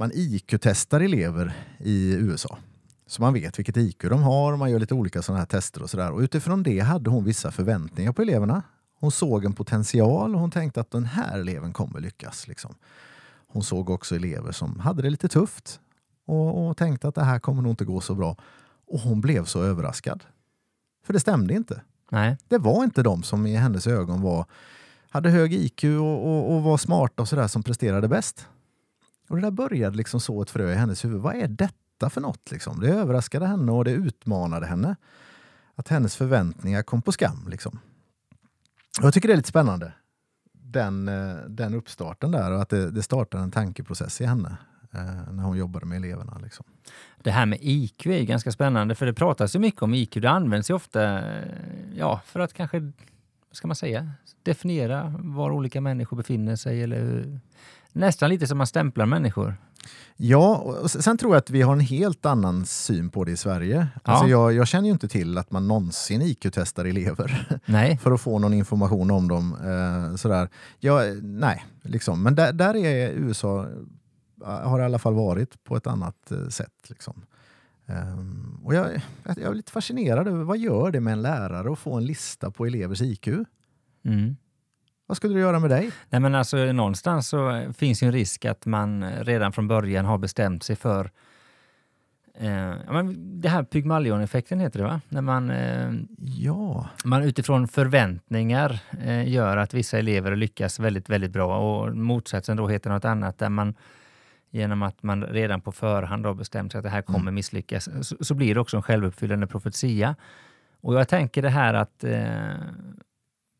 man 0.00 0.12
IQ-testar 0.14 1.00
elever 1.00 1.52
i 1.78 2.12
USA. 2.14 2.58
Så 3.06 3.22
man 3.22 3.34
vet 3.34 3.58
vilket 3.58 3.76
IQ 3.76 4.02
de 4.02 4.22
har 4.22 4.52
och 4.52 4.58
man 4.58 4.70
gör 4.70 4.78
lite 4.78 4.94
olika 4.94 5.22
sådana 5.22 5.38
här 5.38 5.46
tester 5.46 5.82
och 5.82 5.90
sådär. 5.90 6.12
Och 6.12 6.20
utifrån 6.20 6.62
det 6.62 6.80
hade 6.80 7.10
hon 7.10 7.24
vissa 7.24 7.50
förväntningar 7.50 8.12
på 8.12 8.22
eleverna. 8.22 8.62
Hon 9.00 9.10
såg 9.10 9.44
en 9.44 9.52
potential 9.52 10.34
och 10.34 10.40
hon 10.40 10.50
tänkte 10.50 10.80
att 10.80 10.90
den 10.90 11.04
här 11.04 11.38
eleven 11.38 11.72
kommer 11.72 12.00
lyckas. 12.00 12.48
Liksom. 12.48 12.74
Hon 13.46 13.62
såg 13.62 13.90
också 13.90 14.16
elever 14.16 14.52
som 14.52 14.80
hade 14.80 15.02
det 15.02 15.10
lite 15.10 15.28
tufft 15.28 15.80
och, 16.26 16.68
och 16.68 16.76
tänkte 16.76 17.08
att 17.08 17.14
det 17.14 17.24
här 17.24 17.38
kommer 17.38 17.62
nog 17.62 17.72
inte 17.72 17.84
gå 17.84 18.00
så 18.00 18.14
bra. 18.14 18.36
Och 18.86 19.00
hon 19.00 19.20
blev 19.20 19.44
så 19.44 19.62
överraskad. 19.62 20.24
För 21.06 21.12
det 21.12 21.20
stämde 21.20 21.54
inte. 21.54 21.82
Nej. 22.10 22.36
Det 22.48 22.58
var 22.58 22.84
inte 22.84 23.02
de 23.02 23.22
som 23.22 23.46
i 23.46 23.56
hennes 23.56 23.86
ögon 23.86 24.22
var, 24.22 24.44
hade 25.10 25.30
hög 25.30 25.54
IQ 25.54 25.84
och, 25.84 26.26
och, 26.26 26.54
och 26.54 26.62
var 26.62 26.76
smarta 26.76 27.22
och 27.22 27.28
sådär 27.28 27.48
som 27.48 27.62
presterade 27.62 28.08
bäst. 28.08 28.46
Och 29.30 29.36
det 29.36 29.42
där 29.42 29.50
började 29.50 29.96
liksom 29.96 30.20
så 30.20 30.42
ett 30.42 30.50
frö 30.50 30.72
i 30.72 30.74
hennes 30.74 31.04
huvud. 31.04 31.20
Vad 31.20 31.34
är 31.34 31.48
detta 31.48 32.10
för 32.10 32.20
något? 32.20 32.50
Liksom? 32.50 32.80
Det 32.80 32.88
överraskade 32.88 33.46
henne 33.46 33.72
och 33.72 33.84
det 33.84 33.90
utmanade 33.90 34.66
henne. 34.66 34.96
Att 35.74 35.88
hennes 35.88 36.16
förväntningar 36.16 36.82
kom 36.82 37.02
på 37.02 37.12
skam. 37.12 37.48
Liksom. 37.50 37.78
Och 38.98 39.04
jag 39.04 39.14
tycker 39.14 39.28
det 39.28 39.34
är 39.34 39.36
lite 39.36 39.48
spännande, 39.48 39.92
den, 40.52 41.08
eh, 41.08 41.36
den 41.48 41.74
uppstarten 41.74 42.30
där 42.30 42.52
och 42.52 42.62
att 42.62 42.68
det, 42.68 42.90
det 42.90 43.02
startar 43.02 43.38
en 43.38 43.50
tankeprocess 43.50 44.20
i 44.20 44.24
henne 44.24 44.56
eh, 44.92 45.32
när 45.32 45.42
hon 45.42 45.56
jobbade 45.56 45.86
med 45.86 45.96
eleverna. 45.96 46.38
Liksom. 46.42 46.66
Det 47.22 47.30
här 47.30 47.46
med 47.46 47.58
IQ 47.62 48.06
är 48.06 48.24
ganska 48.24 48.52
spännande 48.52 48.94
för 48.94 49.06
det 49.06 49.14
pratas 49.14 49.54
ju 49.54 49.58
mycket 49.58 49.82
om 49.82 49.94
IQ. 49.94 50.12
Det 50.12 50.30
används 50.30 50.70
ju 50.70 50.74
ofta 50.74 51.18
eh, 51.18 51.44
ja, 51.96 52.20
för 52.24 52.40
att 52.40 52.52
kanske, 52.52 52.80
vad 52.80 52.92
ska 53.52 53.66
man 53.66 53.76
säga, 53.76 54.10
definiera 54.42 55.14
var 55.18 55.50
olika 55.50 55.80
människor 55.80 56.16
befinner 56.16 56.56
sig 56.56 56.82
eller 56.82 57.40
nästan 57.92 58.30
lite 58.30 58.46
som 58.46 58.58
man 58.58 58.66
stämplar 58.66 59.06
människor. 59.06 59.56
Ja, 60.16 60.56
och 60.56 60.90
sen 60.90 61.18
tror 61.18 61.32
jag 61.32 61.38
att 61.38 61.50
vi 61.50 61.62
har 61.62 61.72
en 61.72 61.80
helt 61.80 62.26
annan 62.26 62.66
syn 62.66 63.10
på 63.10 63.24
det 63.24 63.32
i 63.32 63.36
Sverige. 63.36 63.88
Ja. 63.94 64.12
Alltså 64.12 64.28
jag, 64.28 64.52
jag 64.52 64.68
känner 64.68 64.86
ju 64.86 64.92
inte 64.92 65.08
till 65.08 65.38
att 65.38 65.50
man 65.50 65.68
någonsin 65.68 66.22
IQ-testar 66.22 66.84
elever 66.84 67.48
för 68.02 68.12
att 68.12 68.20
få 68.20 68.38
någon 68.38 68.54
information 68.54 69.10
om 69.10 69.28
dem. 69.28 69.56
Eh, 69.64 70.16
sådär. 70.16 70.48
Ja, 70.78 71.00
nej, 71.22 71.64
liksom. 71.82 72.22
men 72.22 72.34
där, 72.34 72.52
där 72.52 72.76
är 72.76 73.10
USA, 73.10 73.66
eh, 74.44 74.48
har 74.48 74.80
i 74.80 74.84
alla 74.84 74.98
fall 74.98 75.14
varit 75.14 75.64
på 75.64 75.76
ett 75.76 75.86
annat 75.86 76.30
eh, 76.30 76.48
sätt. 76.48 76.88
Liksom. 76.88 77.22
Ehm, 77.86 78.60
och 78.64 78.74
jag, 78.74 78.86
jag 79.24 79.38
är 79.38 79.54
lite 79.54 79.72
fascinerad 79.72 80.28
över 80.28 80.44
vad 80.44 80.58
gör 80.58 80.90
det 80.90 81.00
med 81.00 81.12
en 81.12 81.22
lärare 81.22 81.72
att 81.72 81.78
få 81.78 81.96
en 81.96 82.06
lista 82.06 82.50
på 82.50 82.66
elevers 82.66 83.02
IQ? 83.02 83.28
mm. 84.04 84.36
Vad 85.10 85.16
skulle 85.16 85.34
det 85.34 85.40
göra 85.40 85.58
med 85.58 85.70
dig? 85.70 85.90
Nej 86.10 86.20
men 86.20 86.34
alltså 86.34 86.56
någonstans 86.56 87.28
så 87.28 87.72
finns 87.76 88.02
ju 88.02 88.06
en 88.06 88.12
risk 88.12 88.44
att 88.44 88.66
man 88.66 89.12
redan 89.12 89.52
från 89.52 89.68
början 89.68 90.04
har 90.04 90.18
bestämt 90.18 90.62
sig 90.62 90.76
för 90.76 91.10
eh, 92.34 92.74
men 92.88 93.40
det 93.40 93.48
här 93.48 93.62
Pygmalion-effekten 93.62 94.60
heter 94.60 94.78
det 94.78 94.84
va? 94.84 95.00
När 95.08 95.20
man, 95.20 95.50
eh, 95.50 95.92
Ja, 96.18 96.88
man 97.04 97.22
utifrån 97.22 97.68
förväntningar 97.68 98.80
eh, 99.04 99.28
gör 99.28 99.56
att 99.56 99.74
vissa 99.74 99.98
elever 99.98 100.36
lyckas 100.36 100.80
väldigt, 100.80 101.08
väldigt 101.08 101.32
bra 101.32 101.58
och 101.58 101.96
motsatsen 101.96 102.56
då 102.56 102.68
heter 102.68 102.90
något 102.90 103.04
annat 103.04 103.38
där 103.38 103.48
man 103.48 103.74
genom 104.50 104.82
att 104.82 105.02
man 105.02 105.24
redan 105.24 105.60
på 105.60 105.72
förhand 105.72 106.26
har 106.26 106.34
bestämt 106.34 106.72
sig 106.72 106.78
att 106.78 106.84
det 106.84 106.90
här 106.90 107.02
kommer 107.02 107.32
misslyckas 107.32 107.88
så, 108.02 108.16
så 108.20 108.34
blir 108.34 108.54
det 108.54 108.60
också 108.60 108.76
en 108.76 108.82
självuppfyllande 108.82 109.46
profetia. 109.46 110.16
Och 110.80 110.94
jag 110.94 111.08
tänker 111.08 111.42
det 111.42 111.48
här 111.48 111.74
att 111.74 112.04
eh, 112.04 112.54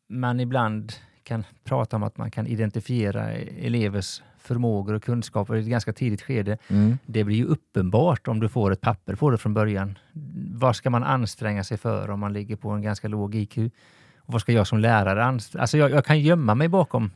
man 0.09 0.39
ibland 0.39 0.93
kan 1.23 1.43
prata 1.63 1.95
om 1.95 2.03
att 2.03 2.17
man 2.17 2.31
kan 2.31 2.47
identifiera 2.47 3.31
elevers 3.31 4.21
förmågor 4.39 4.93
och 4.93 5.03
kunskaper 5.03 5.55
i 5.55 5.59
ett 5.59 5.65
ganska 5.67 5.93
tidigt 5.93 6.21
skede. 6.21 6.57
mm. 6.67 6.97
Det 7.05 7.23
blir 7.23 7.35
ju 7.35 7.45
uppenbart 7.45 8.27
om 8.27 8.39
du 8.39 8.49
får 8.49 8.71
ett 8.71 8.81
papper 8.81 9.15
på 9.15 9.29
det 9.29 9.37
från 9.37 9.53
början. 9.53 9.97
Vad 10.53 10.75
ska 10.75 10.89
man 10.89 11.03
anstränga 11.03 11.63
sig 11.63 11.77
för 11.77 12.09
om 12.09 12.19
man 12.19 12.33
ligger 12.33 12.55
på 12.55 12.69
en 12.69 12.81
ganska 12.81 13.07
låg 13.07 13.35
IQ? 13.35 13.57
Och 14.17 14.33
vad 14.33 14.41
ska 14.41 14.51
jag 14.51 14.67
som 14.67 14.79
lärare 14.79 15.23
anstränga 15.25 15.61
Alltså 15.61 15.77
jag, 15.77 15.91
jag 15.91 16.05
kan 16.05 16.19
gömma 16.19 16.55
mig 16.55 16.67
bakom 16.67 17.11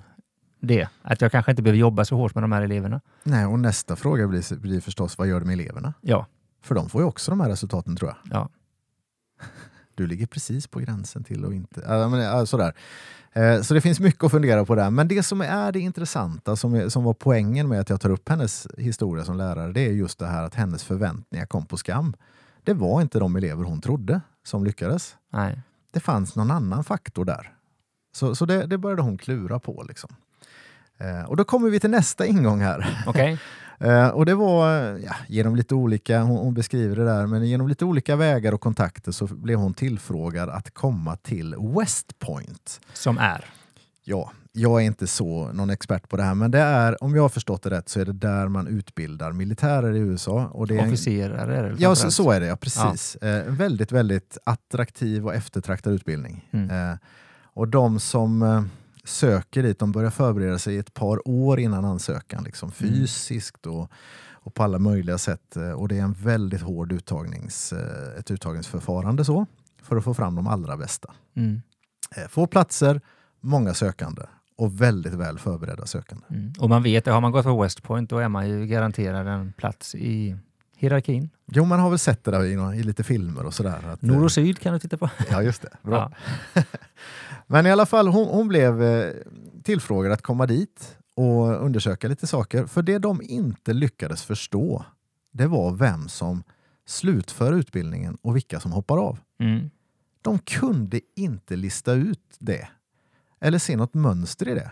det. 0.60 0.88
Att 1.02 1.22
jag 1.22 1.32
kanske 1.32 1.52
inte 1.52 1.64
behöver 1.64 1.80
jobba 1.80 2.06
så 2.06 2.16
hårt 2.18 2.36
med 2.36 2.44
de 2.44 2.52
här 2.52 2.62
eleverna. 2.62 3.02
nej, 3.24 3.46
och 3.46 3.60
nästa 3.60 3.96
fråga 3.96 4.28
blir, 4.28 4.56
blir 4.60 4.82
förstås 4.82 5.18
vad 5.18 5.28
gör 5.28 5.40
det 5.40 5.46
med 5.46 5.54
eleverna? 5.54 5.94
Ja, 6.02 6.26
För 6.62 6.76
de 6.76 6.90
får 6.90 7.02
ju 7.02 7.08
också 7.08 7.32
de 7.32 7.42
här 7.42 7.50
resultaten 7.50 7.96
tror 7.96 8.10
jag. 8.10 8.38
ja. 8.38 8.50
Du 9.96 10.08
ligger 10.08 10.26
precis 10.26 10.68
på 10.68 10.80
gränsen 10.80 11.24
till 11.24 11.46
och 11.46 11.54
inte. 11.54 11.82
Ja, 11.88 12.08
men, 12.10 12.20
ja, 12.20 12.46
sådär. 12.46 12.74
Eh, 13.34 13.62
Så 13.62 13.74
det 13.74 13.82
finns 13.82 14.00
mycket 14.00 14.24
att 14.24 14.32
fundera 14.32 14.66
på 14.66 14.76
där. 14.76 14.90
Men 14.90 15.08
det 15.08 15.24
som 15.24 15.42
är 15.42 15.72
det 15.72 15.80
intressanta, 15.80 16.56
som, 16.56 16.74
är, 16.74 16.90
som 16.90 17.04
var 17.04 17.14
poängen 17.14 17.68
med 17.68 17.80
att 17.80 17.90
jag 17.90 18.02
tar 18.02 18.10
upp 18.10 18.30
hennes 18.30 18.68
historia 18.78 19.26
som 19.26 19.38
lärare, 19.38 19.72
det 19.72 19.82
är 19.82 19.92
just 19.92 20.20
det 20.20 20.28
här 20.28 20.44
att 20.44 20.56
hennes 20.56 20.84
förväntningar 20.84 21.46
kom 21.46 21.66
på 21.66 21.78
skam. 21.78 22.14
Det 22.64 22.74
var 22.74 23.02
inte 23.02 23.20
de 23.20 23.36
elever 23.36 23.64
hon 23.64 23.82
trodde 23.82 24.22
som 24.44 24.64
lyckades. 24.64 25.16
Nej. 25.34 25.62
Det 25.92 26.00
fanns 26.00 26.36
någon 26.36 26.52
annan 26.52 26.84
faktor 26.84 27.26
där. 27.26 27.54
Så, 28.16 28.36
så 28.36 28.46
det, 28.46 28.66
det 28.66 28.78
började 28.78 29.02
hon 29.02 29.18
klura 29.18 29.60
på. 29.60 29.86
Liksom. 29.88 30.16
Eh, 30.98 31.24
och 31.30 31.38
då 31.38 31.44
kommer 31.44 31.70
vi 31.70 31.80
till 31.80 31.90
nästa 31.90 32.26
ingång 32.26 32.62
här. 32.62 33.04
Okej. 33.08 33.40
Eh, 33.80 34.08
och 34.08 34.26
det 34.26 34.36
var 34.36 34.68
ja, 34.98 35.16
genom 35.28 35.56
lite 35.56 35.76
olika, 35.76 36.22
hon, 36.22 36.38
hon 36.38 36.54
beskriver 36.54 36.96
det 36.96 37.06
där, 37.06 37.28
men 37.28 37.48
genom 37.48 37.68
lite 37.68 37.86
olika 37.86 38.16
vägar 38.16 38.54
och 38.54 38.62
kontakter 38.62 39.12
så 39.12 39.28
blev 39.28 39.60
hon 39.60 39.74
tillfrågad 39.74 40.50
att 40.50 40.74
komma 40.74 41.16
till 41.16 41.56
West 41.80 42.20
Point. 42.20 42.82
Som 42.94 43.18
är. 43.18 43.46
Ja, 44.04 44.32
jag 44.52 44.82
är 44.82 44.86
inte 44.86 45.08
så 45.08 45.52
någon 45.54 45.70
expert 45.70 46.10
på 46.10 46.18
det 46.18 46.24
här, 46.24 46.36
men 46.36 46.52
det 46.52 46.60
är, 46.60 47.04
om 47.04 47.16
jag 47.16 47.22
har 47.22 47.30
förstått 47.30 47.64
det 47.64 47.70
rätt, 47.70 47.90
så 47.90 48.00
är 48.00 48.06
det 48.06 48.14
där 48.14 48.48
man 48.48 48.68
utbildar 48.68 49.32
militärer 49.32 49.96
i 49.96 50.00
USA. 50.00 50.46
Och 50.46 50.68
det 50.68 50.78
är 50.78 50.88
Officerare 50.88 51.58
är 51.58 51.64
det 51.64 51.76
Ja, 51.80 51.96
så, 51.96 52.12
så 52.12 52.32
är 52.32 52.40
det. 52.40 52.46
Ja, 52.46 52.56
precis. 52.56 53.16
Eh, 53.16 53.48
en 53.48 53.56
väldigt, 53.56 53.92
väldigt 53.92 54.38
attraktiv 54.44 55.26
och 55.26 55.34
eftertraktad 55.34 55.94
utbildning. 55.94 56.50
Mm. 56.52 56.92
Eh, 56.92 56.98
och 57.44 57.68
de 57.68 58.00
som 58.00 58.42
eh, 58.42 58.64
söker 59.06 59.64
dit, 59.64 59.80
de 59.80 59.92
börjar 59.92 60.10
förbereda 60.10 60.60
sig 60.60 60.78
ett 60.78 60.94
par 60.94 61.28
år 61.28 61.60
innan 61.60 61.86
ansökan, 61.86 62.44
liksom, 62.44 62.72
Mm. 62.82 62.94
fysiskt 62.94 63.66
och, 63.68 63.92
och 64.32 64.54
på 64.54 64.64
alla 64.64 64.80
möjliga 64.80 65.18
sätt. 65.18 65.56
Eh, 65.58 65.72
Och 65.72 65.88
det 65.88 65.98
är 65.98 66.02
en 66.04 66.14
väldigt 66.14 66.62
hård 66.62 66.92
uttagnings, 66.92 67.74
eh, 67.74 68.20
ett 68.20 68.32
uttagningsförfarande 68.32 69.26
så, 69.26 69.46
för 69.84 69.96
att 69.96 70.04
få 70.04 70.14
fram 70.14 70.36
de 70.36 70.48
allra 70.48 70.78
bästa. 70.78 71.14
Mm. 71.36 71.62
Eh, 72.16 72.28
få 72.28 72.48
platser, 72.48 73.02
många 73.42 73.74
sökande 73.74 74.22
och 74.58 74.82
väldigt 74.82 75.14
väl 75.14 75.40
förberedda 75.40 75.86
sökande. 75.86 76.26
Mm. 76.30 76.54
Och 76.60 76.70
man 76.70 76.84
vet, 76.84 77.06
har 77.06 77.22
man 77.22 77.32
gått 77.32 77.44
på 77.46 77.62
West 77.62 77.84
Point 77.84 78.10
då 78.10 78.18
är 78.18 78.30
man 78.30 78.50
ju 78.50 78.66
garanterad 78.68 79.28
en 79.28 79.54
plats 79.54 79.96
i 79.96 80.38
hierarkin. 80.78 81.30
Jo, 81.46 81.66
man 81.66 81.80
har 81.80 81.90
väl 81.90 82.00
sett 82.00 82.24
det 82.24 82.32
där 82.32 82.44
i, 82.44 82.80
i 82.80 82.84
lite 82.84 83.04
filmer 83.04 83.46
och 83.46 83.54
sådär. 83.54 83.82
att, 83.94 84.02
Nord 84.02 84.24
och 84.24 84.32
syd 84.32 84.60
kan 84.60 84.74
du 84.74 84.80
titta 84.80 84.98
på. 84.98 85.10
Ja, 85.32 85.42
just 85.42 85.62
det. 85.62 85.70
Bra. 85.82 86.12
Ja. 86.54 86.62
Men 87.48 87.66
i 87.66 87.72
alla 87.72 87.86
fall, 87.86 88.08
hon, 88.08 88.28
hon 88.28 88.48
blev 88.48 88.84
eh, 88.84 89.14
tillfrågad 89.64 90.12
att 90.12 90.22
komma 90.22 90.46
dit 90.46 90.98
och 91.16 91.66
undersöka 91.66 92.08
lite 92.08 92.28
saker. 92.28 92.66
För 92.66 92.82
det 92.82 92.98
de 92.98 93.22
inte 93.22 93.74
lyckades 93.74 94.24
förstå, 94.24 94.86
det 95.32 95.48
var 95.48 95.72
vem 95.72 96.08
som 96.08 96.44
slutför 96.86 97.54
utbildningen 97.54 98.18
och 98.22 98.36
vilka 98.36 98.60
som 98.60 98.72
hoppar 98.72 98.98
av. 98.98 99.20
Mm. 99.40 99.70
De 100.22 100.40
kunde 100.40 101.02
inte 101.16 101.56
lista 101.56 101.94
ut 101.94 102.36
det. 102.40 102.68
Eller 103.40 103.60
se 103.60 103.76
något 103.76 103.94
mönster 103.94 104.48
i 104.48 104.54
det. 104.54 104.72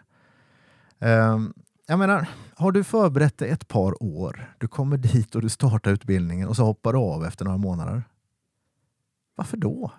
Ehm, 1.00 1.54
jag 1.88 2.00
menar, 2.00 2.28
har 2.56 2.72
du 2.72 2.84
förberett 2.84 3.38
dig 3.38 3.50
ett 3.50 3.68
par 3.68 4.04
år, 4.04 4.56
du 4.58 4.68
kommer 4.68 4.98
dit 4.98 5.36
och 5.36 5.42
du 5.42 5.50
startar 5.50 5.92
utbildningen 5.92 6.48
och 6.48 6.56
så 6.56 6.64
hoppar 6.64 6.94
du 6.94 7.00
av 7.00 7.26
efter 7.26 7.46
några 7.46 7.58
månader. 7.58 8.04
Varför 9.36 9.58
då? 9.58 9.92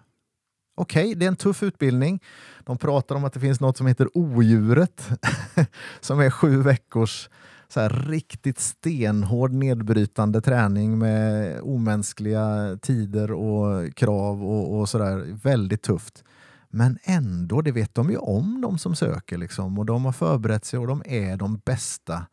Okej, 0.74 1.14
det 1.14 1.24
är 1.24 1.28
en 1.28 1.36
tuff 1.36 1.62
utbildning. 1.62 2.22
De 2.64 2.78
pratar 2.78 3.14
om 3.14 3.24
att 3.24 3.32
det 3.32 3.40
finns 3.40 3.60
något 3.60 3.76
som 3.76 3.86
heter 3.86 4.08
odjuret 4.18 5.10
som 6.00 6.20
är 6.20 6.30
sju 6.30 6.62
veckors 6.62 7.28
så 7.68 7.80
här, 7.80 7.90
riktigt 8.08 8.58
stenhård 8.58 9.52
nedbrytande 9.52 10.40
träning 10.40 10.98
med 10.98 11.60
omänskliga 11.62 12.78
tider 12.82 13.32
och 13.32 13.94
krav 13.94 14.44
och, 14.44 14.78
och 14.78 14.88
sådär. 14.88 15.38
Väldigt 15.42 15.82
tufft. 15.82 16.24
Men 16.70 16.98
ändå, 17.02 17.60
det 17.60 17.72
vet 17.72 17.94
de 17.94 18.10
ju 18.10 18.16
om 18.16 18.60
de 18.60 18.78
som 18.78 18.94
söker 18.94 19.38
liksom, 19.38 19.78
och 19.78 19.86
de 19.86 20.04
har 20.04 20.12
förberett 20.12 20.64
sig 20.64 20.78
och 20.78 20.86
de 20.86 21.02
är 21.06 21.36
de 21.36 21.60
bästa 21.64 22.26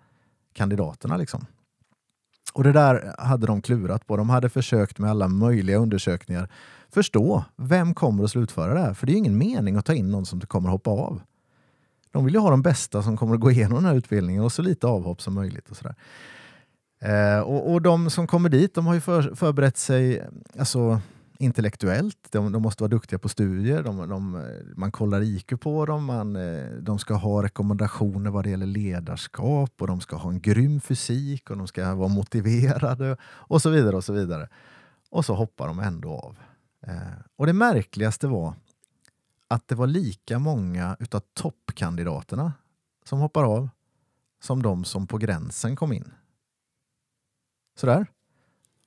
kandidaterna. 0.54 1.18
Liksom. 1.18 1.46
Och 2.54 2.64
det 2.64 2.72
där 2.72 3.16
hade 3.18 3.48
de 3.48 3.62
klurat 3.62 4.08
på. 4.08 4.18
De 4.18 4.30
hade 4.30 4.50
försökt 4.50 5.00
med 5.00 5.10
alla 5.10 5.28
möjliga 5.28 5.78
undersökningar 5.78 6.50
förstå 6.92 7.44
vem 7.56 7.94
kommer 7.94 8.24
att 8.24 8.32
slutföra 8.32 8.74
det 8.74 8.80
här. 8.80 8.94
För 8.94 9.06
det 9.06 9.12
är 9.12 9.14
ju 9.14 9.20
ingen 9.20 9.38
mening 9.38 9.76
att 9.76 9.86
ta 9.86 9.94
in 9.94 10.12
någon 10.12 10.26
som 10.26 10.42
kommer 10.42 10.70
hoppa 10.70 10.92
av. 10.92 11.22
De 12.12 12.26
vill 12.26 12.34
ju 12.34 12.40
ha 12.40 12.50
de 12.50 12.62
bästa 12.62 13.04
som 13.04 13.18
kommer 13.18 13.36
att 13.36 13.42
gå 13.42 13.52
igenom 13.52 13.76
den 13.76 13.86
här 13.86 13.96
utbildningen 13.96 14.44
och 14.44 14.52
så 14.52 14.62
lite 14.62 14.88
avhopp 14.88 15.22
som 15.22 15.34
möjligt. 15.34 15.70
Och, 15.70 15.78
sådär. 15.78 15.96
Eh, 17.02 17.40
och, 17.40 17.72
och 17.72 17.82
de 17.82 18.10
som 18.10 18.28
kommer 18.28 18.50
dit, 18.50 18.76
de 18.76 18.88
har 18.88 18.94
ju 18.94 19.02
för, 19.02 19.36
förberett 19.36 19.78
sig 19.78 20.28
alltså, 20.60 21.02
intellektuellt. 21.40 22.18
De, 22.30 22.52
de 22.52 22.62
måste 22.62 22.84
vara 22.84 22.90
duktiga 22.90 23.20
på 23.20 23.30
studier. 23.30 23.84
De, 23.84 24.10
de, 24.10 24.44
man 24.76 24.92
kollar 24.92 25.22
IQ 25.22 25.62
på 25.62 25.86
dem. 25.86 26.06
Man, 26.06 26.36
eh, 26.36 26.66
de 26.82 27.00
ska 27.00 27.14
ha 27.14 27.44
rekommendationer 27.44 28.32
vad 28.32 28.44
det 28.44 28.50
gäller 28.50 28.66
ledarskap 28.66 29.74
och 29.78 29.88
de 29.88 30.02
ska 30.02 30.16
ha 30.16 30.30
en 30.30 30.42
grym 30.42 30.82
fysik 30.82 31.50
och 31.50 31.58
de 31.58 31.68
ska 31.68 31.96
vara 31.96 32.08
motiverade 32.08 33.18
och 33.24 33.62
så 33.62 33.70
vidare. 33.70 33.96
Och 33.96 34.04
så 34.04 34.14
vidare. 34.14 34.48
Och 35.10 35.26
så 35.26 35.34
hoppar 35.34 35.68
de 35.68 35.80
ändå 35.80 36.10
av. 36.10 36.38
Eh, 36.82 36.96
och 37.36 37.46
det 37.46 37.54
märkligaste 37.54 38.28
var 38.28 38.54
att 39.48 39.68
det 39.68 39.76
var 39.76 39.88
lika 39.88 40.40
många 40.40 40.98
utav 41.00 41.22
toppkandidaterna 41.34 42.54
som 43.04 43.20
hoppar 43.20 43.44
av 43.44 43.70
som 44.44 44.64
de 44.64 44.84
som 44.84 45.08
på 45.08 45.18
gränsen 45.18 45.76
kom 45.76 45.94
in. 45.94 46.12
Sådär. 47.76 48.08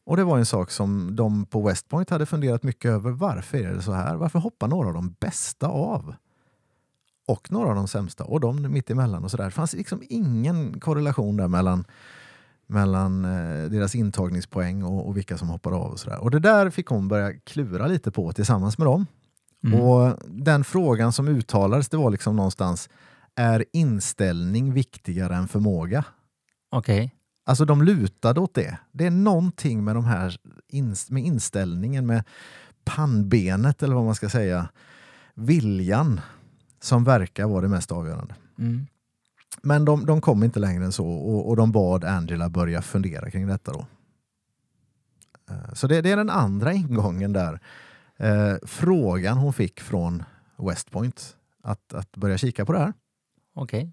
Och 0.04 0.16
det 0.16 0.24
var 0.24 0.38
en 0.38 0.46
sak 0.46 0.70
som 0.70 1.16
de 1.16 1.46
på 1.46 1.62
West 1.62 1.88
Point 1.88 2.10
hade 2.10 2.26
funderat 2.26 2.62
mycket 2.62 2.90
över. 2.90 3.10
Varför 3.10 3.58
är 3.58 3.74
det 3.74 3.82
så 3.82 3.92
här? 3.92 4.16
Varför 4.16 4.38
hoppar 4.38 4.68
några 4.68 4.88
av 4.88 4.94
de 4.94 5.16
bästa 5.20 5.68
av? 5.68 6.14
Och 7.26 7.52
några 7.52 7.68
av 7.68 7.74
de 7.74 7.88
sämsta 7.88 8.24
och 8.24 8.40
de 8.40 8.72
mitt 8.72 8.90
emellan 8.90 9.24
och 9.24 9.30
sådär. 9.30 9.44
Det 9.44 9.50
fanns 9.50 9.72
liksom 9.72 10.02
ingen 10.08 10.80
korrelation 10.80 11.36
där 11.36 11.48
mellan 11.48 11.84
mellan 12.66 13.24
eh, 13.24 13.70
deras 13.70 13.94
intagningspoäng 13.94 14.82
och, 14.82 15.08
och 15.08 15.16
vilka 15.16 15.38
som 15.38 15.48
hoppar 15.48 15.72
av. 15.72 15.92
Och, 15.92 16.00
så 16.00 16.10
där. 16.10 16.18
och 16.18 16.30
det 16.30 16.38
där 16.38 16.70
fick 16.70 16.86
hon 16.86 17.08
börja 17.08 17.32
klura 17.32 17.86
lite 17.86 18.10
på 18.10 18.32
tillsammans 18.32 18.78
med 18.78 18.86
dem. 18.86 19.06
Mm. 19.64 19.80
Och 19.80 20.18
den 20.28 20.64
frågan 20.64 21.12
som 21.12 21.28
uttalades 21.28 21.88
det 21.88 21.96
var 21.96 22.10
liksom 22.10 22.36
någonstans, 22.36 22.88
är 23.36 23.64
inställning 23.72 24.72
viktigare 24.72 25.36
än 25.36 25.48
förmåga? 25.48 26.04
Okej. 26.70 27.14
Alltså 27.46 27.64
de 27.64 27.82
lutade 27.82 28.40
åt 28.40 28.54
det. 28.54 28.78
Det 28.92 29.06
är 29.06 29.10
någonting 29.10 29.84
med 29.84 29.94
de 29.94 30.04
här 30.04 30.36
ins- 30.72 31.12
med 31.12 31.24
inställningen, 31.24 32.06
med 32.06 32.24
pannbenet 32.84 33.82
eller 33.82 33.94
vad 33.94 34.04
man 34.04 34.14
ska 34.14 34.28
säga, 34.28 34.68
viljan 35.34 36.20
som 36.80 37.04
verkar 37.04 37.46
vara 37.46 37.60
det 37.60 37.68
mest 37.68 37.92
avgörande. 37.92 38.34
Mm. 38.58 38.86
Men 39.62 39.84
de, 39.84 40.06
de 40.06 40.20
kom 40.20 40.42
inte 40.44 40.60
längre 40.60 40.84
än 40.84 40.92
så 40.92 41.06
och, 41.06 41.48
och 41.48 41.56
de 41.56 41.72
bad 41.72 42.04
Angela 42.04 42.48
börja 42.48 42.82
fundera 42.82 43.30
kring 43.30 43.46
detta. 43.46 43.72
då. 43.72 43.86
Eh, 45.50 45.74
Så 45.74 45.86
det, 45.86 46.00
det 46.00 46.10
är 46.10 46.16
den 46.16 46.30
andra 46.30 46.72
ingången 46.72 47.32
där. 47.32 47.60
Eh, 48.16 48.54
frågan 48.62 49.38
hon 49.38 49.52
fick 49.52 49.80
från 49.80 50.22
West 50.56 50.90
Point 50.90 51.36
att, 51.62 51.94
att 51.94 52.16
börja 52.16 52.38
kika 52.38 52.64
på 52.64 52.72
det 52.72 52.78
här. 52.78 52.92
Okej. 53.54 53.92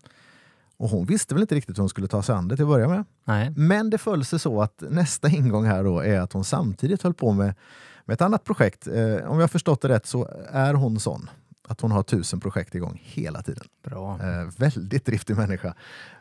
Och 0.77 0.89
hon 0.89 1.06
visste 1.06 1.34
väl 1.36 1.41
inte 1.41 1.56
riktigt 1.56 1.77
hur 1.77 1.82
hon 1.82 1.89
skulle 1.89 2.08
ta 2.08 2.24
sig 2.24 2.36
an 2.36 2.48
det 2.48 2.56
till 2.56 2.65
att 2.65 2.70
börja 2.70 2.88
med. 2.88 3.03
Nej. 3.24 3.50
Men 3.50 3.89
det 3.89 3.98
föll 3.98 4.25
sig 4.25 4.39
så 4.39 4.62
att 4.62 4.84
nästa 4.89 5.30
ingång 5.30 5.65
här 5.65 5.84
då 5.84 6.00
är 6.00 6.20
att 6.20 6.34
hon 6.34 6.44
samtidigt 6.44 7.03
höll 7.03 7.13
på 7.13 7.32
med, 7.32 7.53
med 8.06 8.13
ett 8.13 8.22
annat 8.22 8.44
projekt. 8.44 8.88
Eh, 8.88 9.15
om 9.32 9.39
jag 9.39 9.51
förstått 9.51 9.82
det 9.82 9.88
rätt 9.89 10.06
så 10.06 10.30
är 10.50 10.74
hon 10.74 11.00
sån. 11.00 11.30
Att 11.72 11.82
hon 11.82 11.92
har 11.92 12.04
tusen 12.04 12.40
projekt 12.40 12.75
igång 12.75 13.01
hela 13.04 13.42
tiden. 13.42 13.66
Bra. 13.84 14.20
Eh, 14.22 14.50
väldigt 14.58 15.06
driftig 15.06 15.38
människa. 15.38 15.74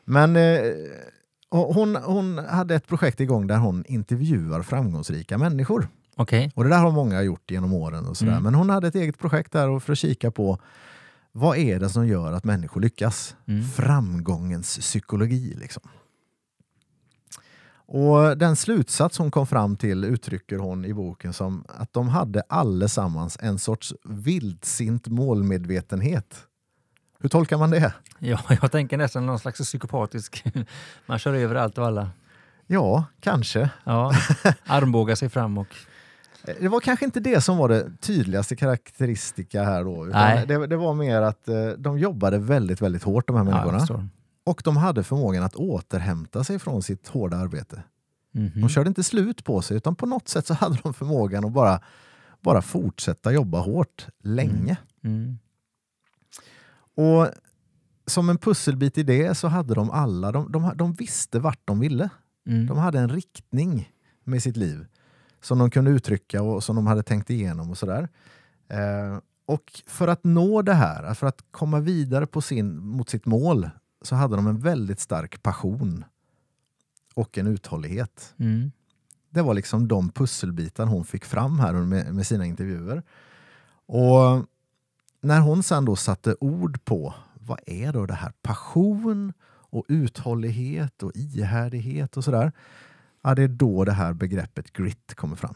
Men 0.05 0.37
eh, 0.37 0.61
hon, 1.51 1.97
hon 1.97 2.39
hade 2.39 2.75
ett 2.75 2.87
projekt 2.87 3.21
igång 3.21 3.47
där 3.47 3.57
hon 3.57 3.85
intervjuar 3.89 4.63
framgångsrika 4.63 5.39
människor. 5.39 5.89
Okej. 6.17 6.53
Och 6.55 6.65
det 6.65 6.71
där 6.71 6.79
har 6.79 6.91
många 6.91 7.23
gjort 7.23 7.51
genom 7.51 7.73
åren. 7.73 8.07
och 8.07 8.17
sådär. 8.17 8.33
Mm. 8.33 8.43
Men 8.43 8.55
hon 8.55 8.71
hade 8.71 8.89
ett 8.89 8.95
eget 8.95 9.19
projekt 9.19 9.53
där 9.53 9.69
och 9.69 9.83
för 9.83 9.93
att 9.93 9.99
kika 9.99 10.31
på 10.31 10.59
vad 11.33 11.59
är 11.59 11.81
det 11.81 11.89
som 11.89 12.07
gör 12.07 12.33
att 12.33 12.45
människor 12.45 12.81
lyckas? 12.81 13.37
Mm. 13.47 13.65
Framgångens 13.65 14.79
psykologi. 14.79 15.55
Liksom. 15.61 15.83
Och 17.93 18.39
Den 18.39 18.57
slutsats 18.57 19.19
hon 19.19 19.31
kom 19.31 19.47
fram 19.47 19.77
till 19.77 20.05
uttrycker 20.05 20.59
hon 20.59 20.85
i 20.85 20.95
boken 20.95 21.33
som 21.33 21.65
att 21.69 21.93
de 21.93 22.09
hade 22.09 22.43
allesammans 22.49 23.39
en 23.41 23.59
sorts 23.59 23.95
vildsint 24.05 25.07
målmedvetenhet. 25.09 26.47
Hur 27.21 27.29
tolkar 27.29 27.59
man 27.59 27.71
det? 27.71 27.95
Ja, 28.19 28.39
jag 28.63 28.73
tänker 28.73 28.97
nästan 28.97 29.27
någon 29.27 29.39
slags 29.39 29.59
psykopatisk... 29.61 30.45
Man 31.07 31.19
kör 31.19 31.35
över 31.35 31.55
allt 31.55 31.79
och 31.79 31.87
alla. 31.87 32.11
Ja, 32.67 33.05
kanske. 33.21 33.71
Ja. 33.85 34.13
Armbågar 34.67 35.15
sig 35.15 35.29
fram 35.29 35.59
och... 35.59 35.67
Det 36.61 36.69
var 36.69 36.81
kanske 36.81 37.05
inte 37.05 37.21
det 37.21 37.41
som 37.41 37.57
var 37.57 37.69
det 37.69 37.91
tydligaste 38.01 38.57
karaktäristika 38.57 39.65
här 39.65 39.85
då. 39.85 40.05
Nej. 40.05 40.45
det, 40.47 40.67
det 40.67 40.77
var 40.77 40.95
mer 40.95 41.23
att 41.23 41.49
eh, 41.49 41.69
de 41.79 41.99
jobbade 41.99 42.39
väldigt, 42.39 42.83
väldigt 42.83 43.03
hårt 43.03 43.27
de 43.27 43.37
här 43.37 43.45
Ja, 43.45 43.51
människorna. 43.51 43.79
förstår. 43.79 44.09
Och 44.45 44.63
de 44.65 44.77
hade 44.77 45.05
förmågan 45.05 45.43
att 45.43 45.55
återhämta 45.55 46.45
sig 46.45 46.59
från 46.59 46.83
sitt 46.83 47.09
hårda 47.09 47.37
arbete. 47.37 47.83
Mhm. 48.33 48.61
De 48.61 48.69
körde 48.69 48.89
inte 48.89 49.03
slut 49.03 49.45
på 49.45 49.63
sig 49.63 49.77
utan 49.77 49.95
på 49.95 50.07
något 50.07 50.29
sätt 50.29 50.47
så 50.47 50.55
hade 50.55 50.79
de 50.83 50.95
förmågan 50.95 51.45
att 51.45 51.53
bara, 51.53 51.81
bara 52.41 52.63
fortsätta 52.63 53.33
jobba 53.33 53.61
hårt 53.61 54.07
länge. 54.23 54.77
Mm. 55.03 55.39
Och 56.95 57.29
som 58.07 58.29
en 58.29 58.39
pusselbit 58.39 58.99
i 58.99 59.03
det 59.03 59.35
så 59.35 59.49
hade 59.49 59.75
de 59.75 59.91
alla, 59.91 60.33
de, 60.33 60.53
de, 60.53 60.73
de 60.77 60.93
visste 60.93 61.39
vart 61.39 61.61
de 61.65 61.81
ville. 61.81 62.09
Mm. 62.47 62.67
De 62.67 62.79
hade 62.79 62.99
en 62.99 63.09
riktning 63.09 63.93
med 64.25 64.43
sitt 64.43 64.57
liv 64.57 64.87
som 65.41 65.59
de 65.59 65.71
kunde 65.71 65.91
uttrycka 65.91 66.43
och 66.43 66.65
som 66.65 66.77
de 66.77 66.87
hade 66.87 67.03
tänkt 67.03 67.31
igenom 67.31 67.71
och 67.71 67.79
sådär. 67.79 68.09
Eh, 68.69 69.19
och 69.47 69.83
för 69.87 70.09
att 70.09 70.25
nå 70.25 70.63
det 70.63 70.75
här, 70.75 71.15
för 71.15 71.27
att 71.27 71.45
komma 71.51 71.81
vidare 71.81 72.27
på 72.27 72.41
sin, 72.41 72.77
mot 72.79 73.09
sitt 73.09 73.27
mål, 73.27 73.71
så 74.03 74.15
hade 74.15 74.37
de 74.37 74.47
en 74.47 74.59
väldigt 74.59 75.01
stark 75.01 75.43
passion 75.43 76.05
och 77.15 77.39
en 77.39 77.47
uthållighet. 77.47 78.35
Mm. 78.39 78.73
Det 79.31 79.43
var 79.43 79.55
liksom 79.55 79.89
de 79.89 80.11
pusselbitar 80.11 80.87
hon 80.87 81.05
fick 81.05 81.25
fram 81.25 81.59
här 81.59 81.73
med, 81.73 82.15
med 82.15 82.27
sina 82.27 82.47
intervjuer. 82.47 83.03
Och 83.87 84.47
när 85.21 85.41
hon 85.41 85.63
sen 85.63 85.85
då 85.85 85.97
satte 85.97 86.37
ord 86.41 86.85
på 86.85 87.15
vad 87.35 87.61
är 87.67 87.93
då 87.93 88.07
det 88.07 88.15
här 88.15 88.33
passion 88.43 89.33
och 89.71 89.85
uthållighet 89.89 91.03
och 91.03 91.13
ihärdighet 91.15 92.17
och 92.17 92.25
sådär. 92.25 92.53
Ja, 93.23 93.35
det 93.35 93.43
är 93.43 93.49
då 93.49 93.85
det 93.85 93.93
här 93.93 94.13
begreppet 94.13 94.73
grit 94.73 95.15
kommer 95.15 95.37
fram. 95.37 95.55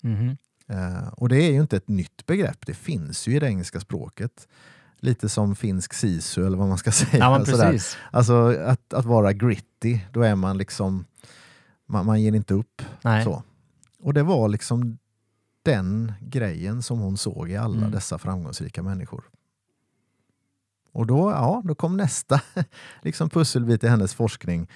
Mhm. 0.00 0.36
Eh, 0.66 1.08
och 1.08 1.28
det 1.28 1.36
är 1.36 1.52
ju 1.52 1.60
inte 1.60 1.76
ett 1.76 1.88
nytt 1.88 2.26
begrepp, 2.26 2.66
det 2.66 2.74
finns 2.74 3.26
ju 3.26 3.36
i 3.36 3.38
det 3.38 3.46
engelska 3.46 3.80
språket. 3.80 4.48
Lite 5.04 5.28
som 5.28 5.56
finsk 5.56 5.94
sisu 5.94 6.46
eller 6.46 6.56
vad 6.58 6.68
man 6.68 6.78
ska 6.78 6.92
säga. 6.92 7.18
Ja, 7.18 7.42
precis. 7.44 7.96
Alltså 8.10 8.56
att, 8.66 8.94
att 8.94 9.04
vara 9.04 9.32
gritty, 9.32 10.00
då 10.12 10.22
är 10.22 10.34
man 10.34 10.58
liksom, 10.58 11.04
man, 11.86 12.06
man 12.06 12.22
ger 12.22 12.32
inte 12.34 12.54
upp. 12.54 12.82
Nej. 13.02 13.24
Så. 13.24 13.42
Och 14.00 14.14
det 14.14 14.22
var 14.22 14.48
liksom 14.48 14.98
den 15.62 16.12
grejen 16.20 16.82
som 16.82 16.98
hon 16.98 17.16
såg 17.16 17.50
i 17.50 17.56
alla 17.56 17.78
Mm. 17.78 17.90
dessa 17.90 18.18
framgångsrika 18.18 18.82
människor. 18.82 19.24
Och 20.92 21.06
då, 21.06 21.30
ja, 21.30 21.62
då 21.64 21.74
kom 21.74 21.96
nästa 21.96 22.40
liksom 23.02 23.30
pusselbit 23.30 23.84
i 23.84 23.88
hennes 23.88 24.14
forskning. 24.14 24.70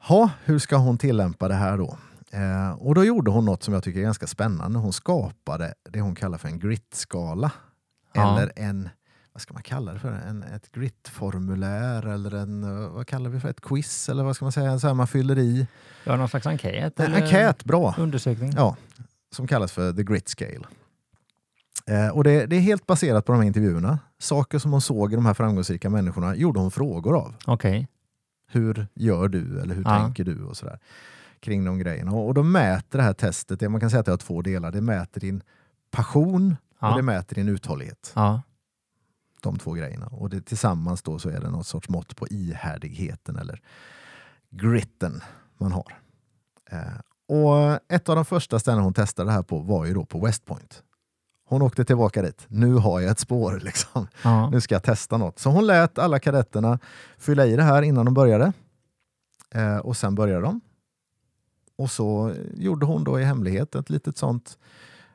Ha, 0.00 0.30
hur 0.44 0.58
ska 0.58 0.76
hon 0.76 0.98
tillämpa 0.98 1.48
det 1.48 1.54
här 1.54 1.78
då? 1.78 1.98
Eh, 2.30 2.70
och 2.72 2.94
då 2.94 3.04
gjorde 3.04 3.30
hon 3.30 3.44
något 3.44 3.62
som 3.62 3.74
jag 3.74 3.82
tycker 3.82 4.00
är 4.00 4.04
ganska 4.04 4.26
spännande. 4.26 4.78
Hon 4.78 4.92
skapade 4.92 5.74
det 5.90 6.00
hon 6.00 6.14
kallar 6.14 6.38
för 6.38 6.48
en 6.48 6.58
grit-skala. 6.58 7.52
Ja. 8.12 8.32
Eller 8.38 8.52
en, 8.56 8.88
vad 9.34 9.40
ska 9.40 9.54
man 9.54 9.62
kalla 9.62 9.92
det 9.92 9.98
för? 9.98 10.12
En, 10.12 10.42
ett 10.42 10.72
grit-formulär 10.72 12.06
eller 12.06 12.34
en, 12.34 12.64
eh, 12.84 12.88
vad 12.90 13.06
kallar 13.06 13.30
vi 13.30 13.40
för 13.40 13.48
ett 13.48 13.60
quiz 13.60 14.08
eller 14.08 14.24
vad 14.24 14.36
ska 14.36 14.44
man 14.44 14.52
säga? 14.52 14.78
Så 14.78 14.86
här 14.86 14.94
man 14.94 15.06
fyller 15.06 15.38
i. 15.38 15.66
Ja, 16.04 16.16
någon 16.16 16.28
slags 16.28 16.46
enkät? 16.46 17.00
En 17.00 17.14
enkät, 17.14 17.64
bra. 17.64 17.94
Undersökning? 17.98 18.52
Ja, 18.56 18.76
som 19.32 19.46
kallas 19.46 19.72
för 19.72 19.92
the 19.92 20.02
grit 20.02 20.28
scale. 20.28 20.60
Eh, 21.86 22.08
och 22.08 22.24
det, 22.24 22.46
det 22.46 22.56
är 22.56 22.60
helt 22.60 22.86
baserat 22.86 23.24
på 23.26 23.32
de 23.32 23.38
här 23.38 23.46
intervjuerna. 23.46 23.98
Saker 24.18 24.58
som 24.58 24.72
hon 24.72 24.80
såg 24.80 25.12
i 25.12 25.16
de 25.16 25.26
här 25.26 25.34
framgångsrika 25.34 25.90
människorna 25.90 26.36
gjorde 26.36 26.60
hon 26.60 26.70
frågor 26.70 27.16
av. 27.16 27.34
Okej. 27.46 27.88
Hur 28.50 28.86
gör 28.94 29.28
du 29.28 29.60
eller 29.60 29.74
hur 29.74 29.82
Ja. 29.82 29.98
tänker 29.98 30.24
du 30.24 30.44
och 30.44 30.56
sådär. 30.56 30.78
Kring 31.40 31.64
de 31.64 31.78
grejerna. 31.78 32.12
Och, 32.12 32.26
och 32.26 32.34
de 32.34 32.52
mäter 32.52 32.98
det 32.98 33.04
här 33.04 33.12
testet, 33.12 33.60
det, 33.60 33.68
man 33.68 33.80
kan 33.80 33.90
säga 33.90 34.00
att 34.00 34.06
det 34.06 34.12
har 34.12 34.16
två 34.16 34.42
delar. 34.42 34.72
Det 34.72 34.80
mäter 34.80 35.20
din 35.20 35.42
passion 35.90 36.56
och 36.78 36.88
Ja. 36.88 36.96
det 36.96 37.02
mäter 37.02 37.34
din 37.34 37.48
uthållighet. 37.48 38.12
Ja. 38.14 38.42
De 39.44 39.58
två 39.58 39.72
grejerna. 39.72 40.06
Och 40.06 40.30
det, 40.30 40.40
tillsammans 40.40 41.02
då 41.02 41.18
så 41.18 41.28
är 41.28 41.40
det 41.40 41.50
något 41.50 41.66
sorts 41.66 41.88
mått 41.88 42.16
på 42.16 42.26
ihärdigheten 42.28 43.36
eller 43.36 43.60
gritten 44.50 45.20
man 45.58 45.72
har. 45.72 45.98
Eh, 46.70 46.78
och 47.28 47.80
ett 47.88 48.08
av 48.08 48.16
de 48.16 48.24
första 48.24 48.58
ställena 48.58 48.82
hon 48.82 48.94
testade 48.94 49.28
det 49.28 49.32
här 49.32 49.42
på 49.42 49.58
var 49.58 49.84
ju 49.84 49.94
då 49.94 50.04
på 50.04 50.20
West 50.20 50.44
Point. 50.44 50.82
Hon 51.46 51.62
åkte 51.62 51.84
tillbaka 51.84 52.22
dit. 52.22 52.44
Nu 52.48 52.74
har 52.74 53.00
jag 53.00 53.10
ett 53.10 53.18
spår. 53.18 53.60
Liksom. 53.64 54.06
Ja. 54.22 54.50
Nu 54.50 54.60
ska 54.60 54.74
jag 54.74 54.82
testa 54.82 55.16
något. 55.16 55.38
Så 55.38 55.50
hon 55.50 55.66
lät 55.66 55.98
alla 55.98 56.18
kadetterna 56.18 56.78
fylla 57.18 57.46
i 57.46 57.56
det 57.56 57.62
här 57.62 57.82
innan 57.82 58.04
de 58.04 58.14
började. 58.14 58.52
Eh, 59.54 59.76
och 59.76 59.96
sen 59.96 60.14
började 60.14 60.42
de. 60.42 60.60
Och 61.76 61.90
så 61.90 62.34
gjorde 62.54 62.86
hon 62.86 63.04
då 63.04 63.20
i 63.20 63.24
hemlighet 63.24 63.74
ett 63.74 63.90
litet 63.90 64.16
sånt, 64.18 64.58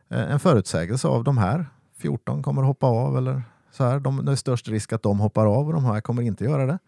eh, 0.10 0.32
en 0.32 0.40
förutsägelse 0.40 1.08
av 1.08 1.24
de 1.24 1.38
här 1.38 1.66
14 1.98 2.44
kommer 2.44 2.62
hoppa 2.62 2.88
av 2.88 3.18
eller 3.18 3.44
så 3.72 3.84
här. 3.84 4.00
De, 4.00 4.26
det 4.26 4.32
är 4.32 4.36
störst 4.36 4.68
risk 4.68 4.94
att 4.94 5.04
de 5.04 5.20
hoppar 5.20 5.46
av 5.46 5.68
och 5.68 5.74
de 5.74 5.86
här 5.86 6.02
kommer 6.02 6.22
inte 6.22 6.44
göra 6.44 6.66
det. 6.66 6.80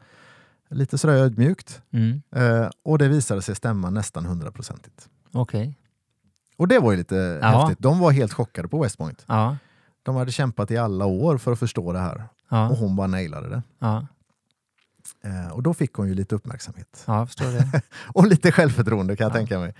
Lite 0.69 0.97
sådär 0.97 1.13
ödmjukt. 1.13 1.81
Mm. 1.91 2.21
Eh, 2.35 2.69
och 2.83 2.97
det 2.97 3.07
visade 3.07 3.41
sig 3.41 3.55
stämma 3.55 3.89
nästan 3.89 4.25
hundraprocentigt. 4.25 5.09
Okej. 5.33 5.77
Och 6.57 6.67
det 6.67 6.79
var 6.79 6.91
ju 6.91 6.97
lite 6.97 7.39
Ja. 7.41 7.47
häftigt. 7.61 7.79
De 7.83 7.99
var 7.99 8.11
helt 8.11 8.33
chockade 8.33 8.67
på 8.67 8.83
West 8.83 8.97
Point. 8.97 9.23
Ja. 9.27 9.57
De 10.03 10.15
hade 10.15 10.31
kämpat 10.31 10.71
i 10.71 10.77
alla 10.77 11.05
år 11.05 11.37
för 11.37 11.51
att 11.51 11.59
förstå 11.59 11.93
det 11.93 11.99
här 11.99 12.15
och 12.15 12.57
Ja. 12.57 12.67
hon 12.67 12.95
bara 12.95 13.07
nailade 13.07 13.49
det. 13.49 13.63
Ja. 13.79 14.07
Eh, 15.23 15.51
och 15.53 15.63
då 15.63 15.73
fick 15.73 15.93
hon 15.93 16.07
ju 16.07 16.13
lite 16.13 16.35
uppmärksamhet. 16.35 17.03
Ja, 17.07 17.25
förstår 17.25 17.45
det. 17.45 17.81
Och 18.13 18.27
lite 18.27 18.51
självförtroende 18.51 19.15
kan 19.15 19.23
jag 19.25 19.31
Ja. 19.31 19.35
tänka 19.35 19.59
mig. 19.59 19.73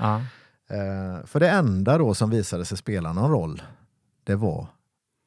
Eh, 0.70 1.26
för 1.26 1.40
det 1.40 1.50
enda 1.50 1.98
då 1.98 2.14
som 2.14 2.30
visade 2.30 2.66
sig 2.66 2.78
spela 2.78 3.14
någon 3.14 3.32
roll, 3.32 3.62
det 4.24 4.36
var 4.36 4.68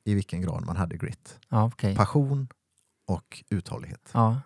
i 0.04 0.14
vilken 0.14 0.42
grad 0.42 0.64
man 0.66 0.76
hade 0.76 0.96
grit. 0.96 1.38
Ja, 1.48 1.64
okej. 1.64 1.96
Passion 1.96 2.48
och 3.06 3.42
uthållighet. 3.50 4.10
Ja. 4.12 4.40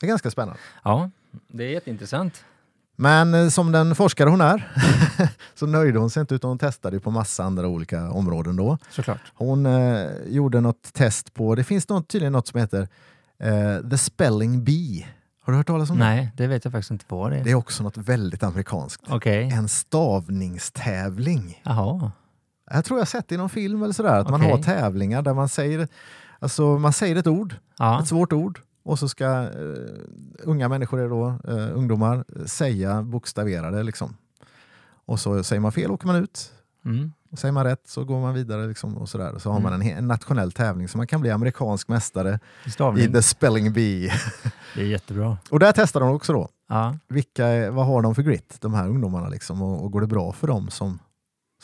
Det 0.00 0.06
är 0.06 0.08
ganska 0.08 0.30
spännande. 0.30 0.60
ja, 0.84 1.10
det 1.48 1.64
är 1.64 1.68
jätteintressant. 1.68 2.44
Men 2.96 3.34
eh, 3.34 3.48
som 3.48 3.72
den 3.72 3.94
forskare 3.94 4.30
hon 4.30 4.40
är 4.40 4.72
så 5.54 5.66
nöjde 5.66 5.98
hon 5.98 6.10
sig 6.10 6.20
inte 6.20 6.34
utan 6.34 6.48
hon 6.48 6.58
testade 6.58 7.00
på 7.00 7.10
massa 7.10 7.44
andra 7.44 7.68
olika 7.68 8.10
områden 8.10 8.56
då. 8.56 8.78
Såklart. 8.90 9.20
Hon 9.34 9.66
eh, 9.66 10.10
gjorde 10.26 10.60
något 10.60 10.92
test 10.92 11.34
på, 11.34 11.54
det 11.54 11.64
finns 11.64 11.88
något, 11.88 12.08
tydligen 12.08 12.32
något 12.32 12.46
som 12.46 12.60
heter 12.60 12.88
eh, 13.38 13.78
The 13.90 13.98
Spelling 13.98 14.64
Bee. 14.64 15.06
Har 15.40 15.52
du 15.52 15.56
hört 15.56 15.66
talas 15.66 15.90
om 15.90 15.98
det? 15.98 16.04
Nej, 16.04 16.30
det 16.36 16.46
vet 16.46 16.64
jag 16.64 16.72
faktiskt 16.72 16.90
inte 16.90 17.04
vad 17.08 17.30
det 17.30 17.38
är. 17.38 17.44
Det 17.44 17.50
är 17.50 17.54
också 17.54 17.82
något 17.82 17.96
väldigt 17.96 18.42
amerikanskt. 18.42 19.02
Okej. 19.08 19.50
En 19.52 19.68
stavningstävling. 19.68 21.62
Jaha. 21.64 22.12
Jag 22.74 22.84
tror 22.84 22.98
jag 22.98 23.08
sett 23.08 23.32
i 23.32 23.36
någon 23.36 23.48
film 23.50 23.82
eller 23.82 23.92
sådär, 23.92 24.18
att 24.20 24.30
man 24.30 24.40
Okej. 24.40 24.50
har 24.52 24.58
tävlingar 24.62 25.22
där 25.22 25.34
man 25.34 25.48
säger, 25.48 25.88
alltså 26.38 26.78
man 26.78 26.92
säger 26.92 27.16
ett 27.16 27.26
ord, 27.26 27.54
Ja. 27.78 28.00
ett 28.00 28.08
svårt 28.08 28.32
ord, 28.32 28.60
och 28.84 28.98
så 28.98 29.08
ska 29.08 29.24
eh, 29.42 29.48
unga 30.42 30.68
människor, 30.68 31.00
är 31.00 31.08
då, 31.08 31.26
eh, 31.48 31.76
ungdomar, 31.76 32.24
säga 32.46 33.02
bokstaverade 33.02 33.82
liksom. 33.82 34.16
Och 35.06 35.20
så 35.20 35.42
säger 35.44 35.60
man 35.60 35.72
fel 35.72 35.90
åker 35.90 36.06
man 36.06 36.16
ut, 36.16 36.50
Mm. 36.84 37.12
och 37.30 37.38
säger 37.38 37.52
man 37.52 37.64
rätt 37.64 37.82
så 37.88 38.04
går 38.04 38.20
man 38.20 38.34
vidare. 38.34 38.66
Liksom, 38.66 38.96
och 38.98 39.08
sådär. 39.08 39.38
Så 39.38 39.50
har 39.50 39.60
man 39.60 39.72
en, 39.72 39.82
Mm. 39.82 39.98
en 39.98 40.08
nationell 40.08 40.52
tävling 40.52 40.88
så 40.88 40.98
man 40.98 41.06
kan 41.06 41.20
bli 41.20 41.30
amerikansk 41.30 41.88
mästare 41.88 42.38
i 42.66 42.70
Stavning. 42.70 43.12
the 43.12 43.22
spelling 43.22 43.72
bee. 43.72 44.12
Det 44.74 44.80
är 44.80 44.84
jättebra. 44.86 45.38
och 45.50 45.58
där 45.58 45.72
testar 45.72 46.00
de 46.00 46.08
också 46.10 46.32
då. 46.32 46.48
Ja. 46.68 46.96
Vilka, 47.08 47.70
vad 47.70 47.86
har 47.86 48.02
de 48.02 48.14
för 48.14 48.22
grit, 48.22 48.56
de 48.60 48.74
här 48.74 48.88
ungdomarna? 48.88 49.28
Liksom, 49.28 49.62
och, 49.62 49.84
och 49.84 49.92
går 49.92 50.00
det 50.00 50.06
bra 50.06 50.32
för 50.32 50.46
dem 50.46 50.70
som, 50.70 50.98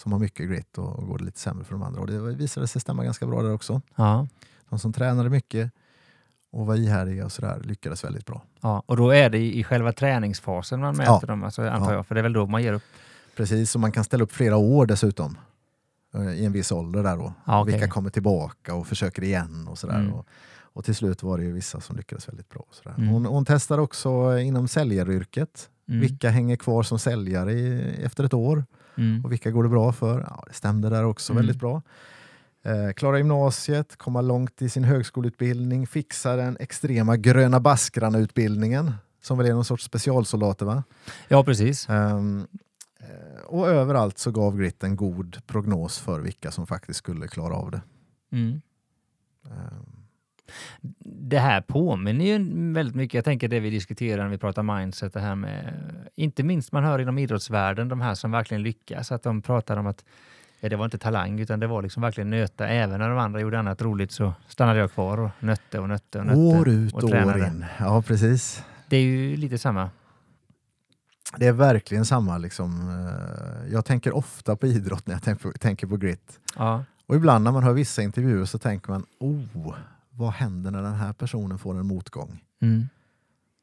som 0.00 0.12
har 0.12 0.18
mycket 0.18 0.48
grit 0.48 0.78
och, 0.78 0.98
och 0.98 1.06
går 1.06 1.18
det 1.18 1.24
lite 1.24 1.38
sämre 1.38 1.64
för 1.64 1.72
de 1.72 1.82
andra? 1.82 2.00
Och 2.00 2.06
det 2.06 2.18
visade 2.18 2.66
sig 2.68 2.80
stämma 2.80 3.04
ganska 3.04 3.26
bra 3.26 3.42
där 3.42 3.52
också. 3.52 3.82
Ja. 3.96 4.26
De 4.68 4.78
som 4.78 4.92
tränade 4.92 5.30
mycket 5.30 5.70
och 6.52 6.66
var 6.66 6.74
ihärdiga 6.76 7.24
och 7.24 7.32
sådär 7.32 7.60
lyckades 7.64 8.04
väldigt 8.04 8.26
bra. 8.26 8.42
ja. 8.60 8.82
Och 8.86 8.96
då 8.96 9.10
är 9.10 9.30
det 9.30 9.38
i 9.38 9.64
själva 9.64 9.92
träningsfasen 9.92 10.80
man 10.80 10.96
mäter 10.96 11.18
Ja. 11.22 11.26
dem, 11.26 11.44
alltså, 11.44 11.62
antar 11.68 11.90
Ja. 11.90 11.96
jag. 11.96 12.06
För 12.06 12.14
det 12.14 12.20
är 12.20 12.22
väl 12.22 12.32
då 12.32 12.46
man 12.46 12.62
ger 12.62 12.72
upp. 12.72 12.82
Precis, 13.36 13.74
och 13.74 13.80
man 13.80 13.92
kan 13.92 14.04
ställa 14.04 14.24
upp 14.24 14.32
flera 14.32 14.56
år 14.56 14.86
dessutom. 14.86 15.38
eh, 16.14 16.30
I 16.30 16.44
en 16.44 16.52
viss 16.52 16.72
ålder 16.72 17.02
där 17.02 17.16
då. 17.16 17.32
Ja, 17.46 17.60
okej. 17.62 17.72
Vilka 17.72 17.88
kommer 17.88 18.10
tillbaka 18.10 18.74
och 18.74 18.86
försöker 18.86 19.24
igen 19.24 19.68
och 19.68 19.78
sådär. 19.78 19.98
Mm. 19.98 20.12
Och, 20.12 20.26
och 20.72 20.84
till 20.84 20.94
slut 20.94 21.22
var 21.22 21.38
det 21.38 21.44
ju 21.44 21.52
vissa 21.52 21.80
som 21.80 21.96
lyckades 21.96 22.28
väldigt 22.28 22.48
bra. 22.48 22.64
Och 22.68 22.74
sådär. 22.74 22.94
Mm. 22.98 23.08
Hon, 23.08 23.26
hon 23.26 23.44
testar 23.44 23.78
också 23.78 24.38
inom 24.38 24.68
säljaryrket. 24.68 25.68
Mm. 25.88 26.00
Vilka 26.00 26.30
hänger 26.30 26.56
kvar 26.56 26.82
som 26.82 26.98
säljare 26.98 27.52
i, 27.52 27.80
efter 28.04 28.24
ett 28.24 28.34
år? 28.34 28.64
Mm. 28.96 29.24
Och 29.24 29.33
vilka 29.33 29.50
går 29.50 29.62
det 29.62 29.68
bra 29.68 29.92
för? 29.92 30.20
Ja, 30.20 30.44
det 30.48 30.55
stämde 30.55 30.88
där 30.88 31.05
också 31.05 31.33
Mm. 31.33 31.40
väldigt 31.40 31.61
bra. 31.61 31.83
Eh, 32.62 32.92
klara 32.92 33.18
gymnasiet, 33.18 33.96
komma 33.96 34.20
långt 34.20 34.62
i 34.62 34.68
sin 34.68 34.85
högskoleutbildning, 34.85 35.87
fixa 35.87 36.37
den 36.37 36.57
extrema 36.61 37.16
gröna 37.16 37.61
baskrarna-utbildningen 37.61 38.92
som 39.22 39.38
väl 39.38 39.46
är 39.46 39.53
någon 39.55 39.64
sorts 39.64 39.85
specialsoldater 39.85 40.66
va? 40.66 40.83
Ja, 41.29 41.44
precis. 41.44 41.88
Ehm, 41.88 42.46
eh, 43.00 43.44
och 43.46 43.68
överallt 43.68 44.18
så 44.18 44.31
gav 44.31 44.57
Grit 44.59 44.85
en 44.85 44.96
god 44.96 45.42
prognos 45.46 45.98
för 45.98 46.20
vilka 46.20 46.50
som 46.50 46.66
faktiskt 46.66 46.98
skulle 46.98 47.29
klara 47.29 47.55
av 47.55 47.70
det. 47.70 47.81
Mm. 48.33 48.61
Ehm, 49.46 49.99
Det 51.02 51.38
här 51.38 51.60
påminner 51.60 52.24
ju 52.24 52.72
väldigt 52.72 52.94
mycket, 52.96 53.14
jag 53.14 53.24
tänker 53.24 53.48
det 53.48 53.60
vi 53.60 53.70
diskuterar 53.70 54.22
när 54.22 54.30
vi 54.30 54.38
pratar 54.38 54.62
mindset, 54.62 55.12
det 55.12 55.20
här 55.20 55.34
med, 55.34 55.74
inte 56.16 56.42
minst 56.42 56.72
man 56.72 56.84
hör 56.84 56.98
inom 56.98 57.18
idrottsvärlden, 57.18 57.88
de 57.88 58.00
här 58.00 58.14
som 58.14 58.30
verkligen 58.30 58.62
lyckas, 58.62 59.12
att 59.12 59.22
de 59.22 59.42
pratar 59.42 59.76
om 59.76 59.86
att 59.86 60.04
ja, 60.60 60.68
det 60.68 60.76
var 60.76 60.84
inte 60.84 60.98
talang 60.98 61.40
utan 61.40 61.60
det 61.60 61.66
var 61.66 61.82
liksom 61.82 62.02
verkligen 62.02 62.30
nöta. 62.30 62.68
Även 62.68 62.98
när 63.00 63.08
de 63.08 63.18
andra 63.18 63.40
gjorde 63.40 63.58
annat 63.58 63.82
roligt 63.82 64.12
så 64.12 64.32
stannade 64.48 64.78
jag 64.78 64.92
kvar 64.92 65.18
och 65.20 65.30
nötte 65.40 65.78
och 65.78 65.88
nötte 65.88 66.18
och 66.18 66.26
nötte. 66.26 66.38
år 66.38 66.68
ut 66.68 66.94
och 66.94 67.04
år 67.04 67.46
in. 67.46 67.64
Ja, 67.78 68.02
precis. 68.02 68.64
Det 68.88 68.96
är 68.96 69.02
ju 69.02 69.36
lite 69.36 69.58
samma. 69.58 69.90
Det 71.36 71.46
är 71.46 71.52
verkligen 71.52 72.04
samma. 72.04 72.38
Liksom, 72.38 72.88
eh, 72.88 73.72
jag 73.72 73.84
tänker 73.84 74.16
ofta 74.16 74.56
på 74.56 74.66
idrott 74.66 75.06
när 75.06 75.14
jag 75.14 75.22
tänker 75.22 75.42
på, 75.50 75.58
tänker 75.58 75.86
på 75.86 75.96
Grit. 75.96 76.40
Ja, 76.56 76.84
Och 77.06 77.16
ibland 77.16 77.44
när 77.44 77.52
man 77.52 77.62
hör 77.62 77.72
vissa 77.72 78.02
intervjuer 78.02 78.44
så 78.44 78.58
tänker 78.58 78.90
man, 78.90 79.06
oh, 79.18 79.74
vad 80.11 80.31
händer 80.33 80.70
när 80.70 80.83
den 80.83 80.94
här 80.94 81.12
personen 81.12 81.59
får 81.59 81.79
en 81.79 81.87
motgång? 81.87 82.44
mm. 82.61 82.88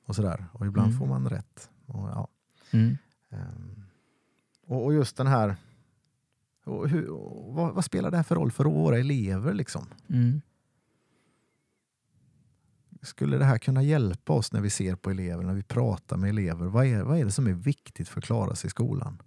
Och, 0.06 0.16
sådär. 0.16 0.46
och 0.54 0.66
ibland 0.66 0.88
Mm. 0.88 1.00
får 1.00 1.06
man 1.08 1.30
rätt. 1.30 1.70
Och, 1.86 2.10
ja. 2.10 2.28
Mm. 2.72 2.98
ehm, 3.30 3.84
och, 4.68 4.86
och 4.86 4.94
just 4.94 5.18
den 5.18 5.28
här, 5.28 5.56
och 6.64 6.90
hur, 6.90 7.10
och 7.10 7.54
vad, 7.54 7.74
vad 7.74 7.86
spelar 7.86 8.12
det 8.12 8.18
här 8.18 8.24
för 8.24 8.36
roll 8.36 8.52
för 8.52 8.64
våra 8.66 8.98
elever? 8.98 9.54
Liksom? 9.54 9.86
Mm. 10.10 10.42
Skulle 13.02 13.38
det 13.38 13.46
här 13.46 13.58
kunna 13.58 13.84
hjälpa 13.84 14.34
oss 14.34 14.54
när 14.54 14.62
vi 14.62 14.70
ser 14.70 14.96
på 14.96 15.10
elever, 15.12 15.44
när 15.44 15.54
vi 15.54 15.64
pratar 15.64 16.18
med 16.18 16.30
elever? 16.30 16.66
Vad 16.68 16.86
är, 16.86 17.04
vad 17.04 17.18
är 17.18 17.26
det 17.26 17.32
som 17.32 17.48
är 17.48 17.54
viktigt 17.54 18.10
för 18.10 18.20
att 18.20 18.26
klara 18.26 18.56
sig 18.56 18.68
i 18.68 18.72
skolan? 18.72 19.22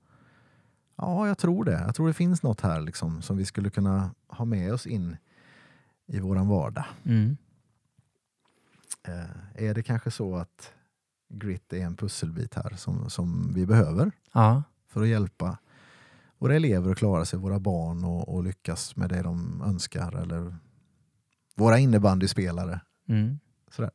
Ja, 0.97 1.29
jag 1.29 1.39
tror 1.39 1.65
det. 1.65 1.73
Jag 1.87 1.95
tror 1.95 2.07
det 2.07 2.15
finns 2.15 2.43
något 2.43 2.61
här 2.61 2.81
liksom, 2.81 3.23
som 3.23 3.37
vi 3.37 3.45
skulle 3.45 3.71
kunna 3.71 4.11
ha 4.29 4.45
med 4.45 4.73
oss 4.73 4.87
in 4.87 5.17
i 6.13 6.21
våran 6.21 6.49
vardag. 6.49 6.85
Mm. 7.05 7.37
Eh, 9.09 9.65
är 9.65 9.75
det 9.75 9.83
kanske 9.83 10.11
så 10.11 10.37
att 10.37 10.73
grit 11.29 11.73
är 11.73 11.81
en 11.81 11.97
pusselbit 11.97 12.55
här 12.55 12.71
som, 12.77 13.11
som 13.11 13.53
vi 13.55 13.67
behöver 13.67 14.13
Ja, 14.33 14.63
för 14.89 15.03
att 15.03 15.09
hjälpa 15.09 15.59
våra 16.39 16.55
elever 16.57 16.91
att 16.93 16.99
klara 16.99 17.25
sig, 17.25 17.39
våra 17.39 17.59
barn 17.61 18.05
och, 18.05 18.35
och 18.35 18.45
lyckas 18.45 18.97
med 18.97 19.09
det 19.09 19.23
de 19.23 19.63
önskar 19.67 20.13
eller 20.23 20.57
våra 21.57 21.79
innebandyspelare. 21.79 22.81
mm. 23.09 23.39
Sådär. 23.71 23.91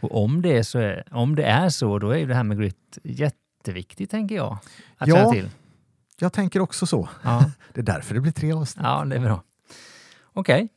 Och 0.00 0.22
om 0.24 0.42
det, 0.42 0.58
är 0.58 0.62
så 0.62 0.78
är, 0.78 1.08
om 1.10 1.36
det 1.36 1.44
är 1.44 1.68
så, 1.68 1.98
då 1.98 2.10
är 2.16 2.26
det 2.26 2.34
här 2.34 2.44
med 2.44 2.58
grit 2.58 2.98
jätteviktigt, 3.04 4.10
tänker 4.10 4.34
jag. 4.34 4.58
Att 4.96 5.08
Ja. 5.08 5.32
till. 5.32 5.50
Jag 6.18 6.32
tänker 6.32 6.60
också 6.60 6.86
så. 6.86 7.08
Ja. 7.24 7.50
Det 7.72 7.80
är 7.80 7.84
därför 7.84 8.14
det 8.14 8.20
blir 8.20 8.32
tre 8.32 8.52
avsnitt. 8.52 8.84
Ja, 8.84 9.04
det 9.04 9.16
är 9.16 9.20
bra. 9.20 9.42
Okej. 10.22 10.68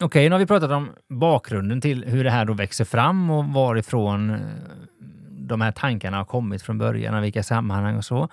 Okej, 0.00 0.28
nu 0.28 0.34
har 0.34 0.38
vi 0.38 0.46
pratat 0.46 0.70
om 0.70 0.90
bakgrunden 1.08 1.80
till 1.80 2.04
hur 2.04 2.24
det 2.24 2.30
här 2.30 2.44
då 2.44 2.52
växer 2.52 2.84
fram 2.84 3.30
och 3.30 3.44
varifrån 3.44 4.30
eh, 4.30 4.40
de 5.30 5.60
här 5.60 5.72
tankarna 5.72 6.16
har 6.16 6.24
kommit 6.24 6.62
från 6.62 6.78
början, 6.78 7.14
och 7.14 7.24
vilka 7.24 7.42
sammanhang 7.42 7.96
och 7.96 8.04
så. 8.04 8.28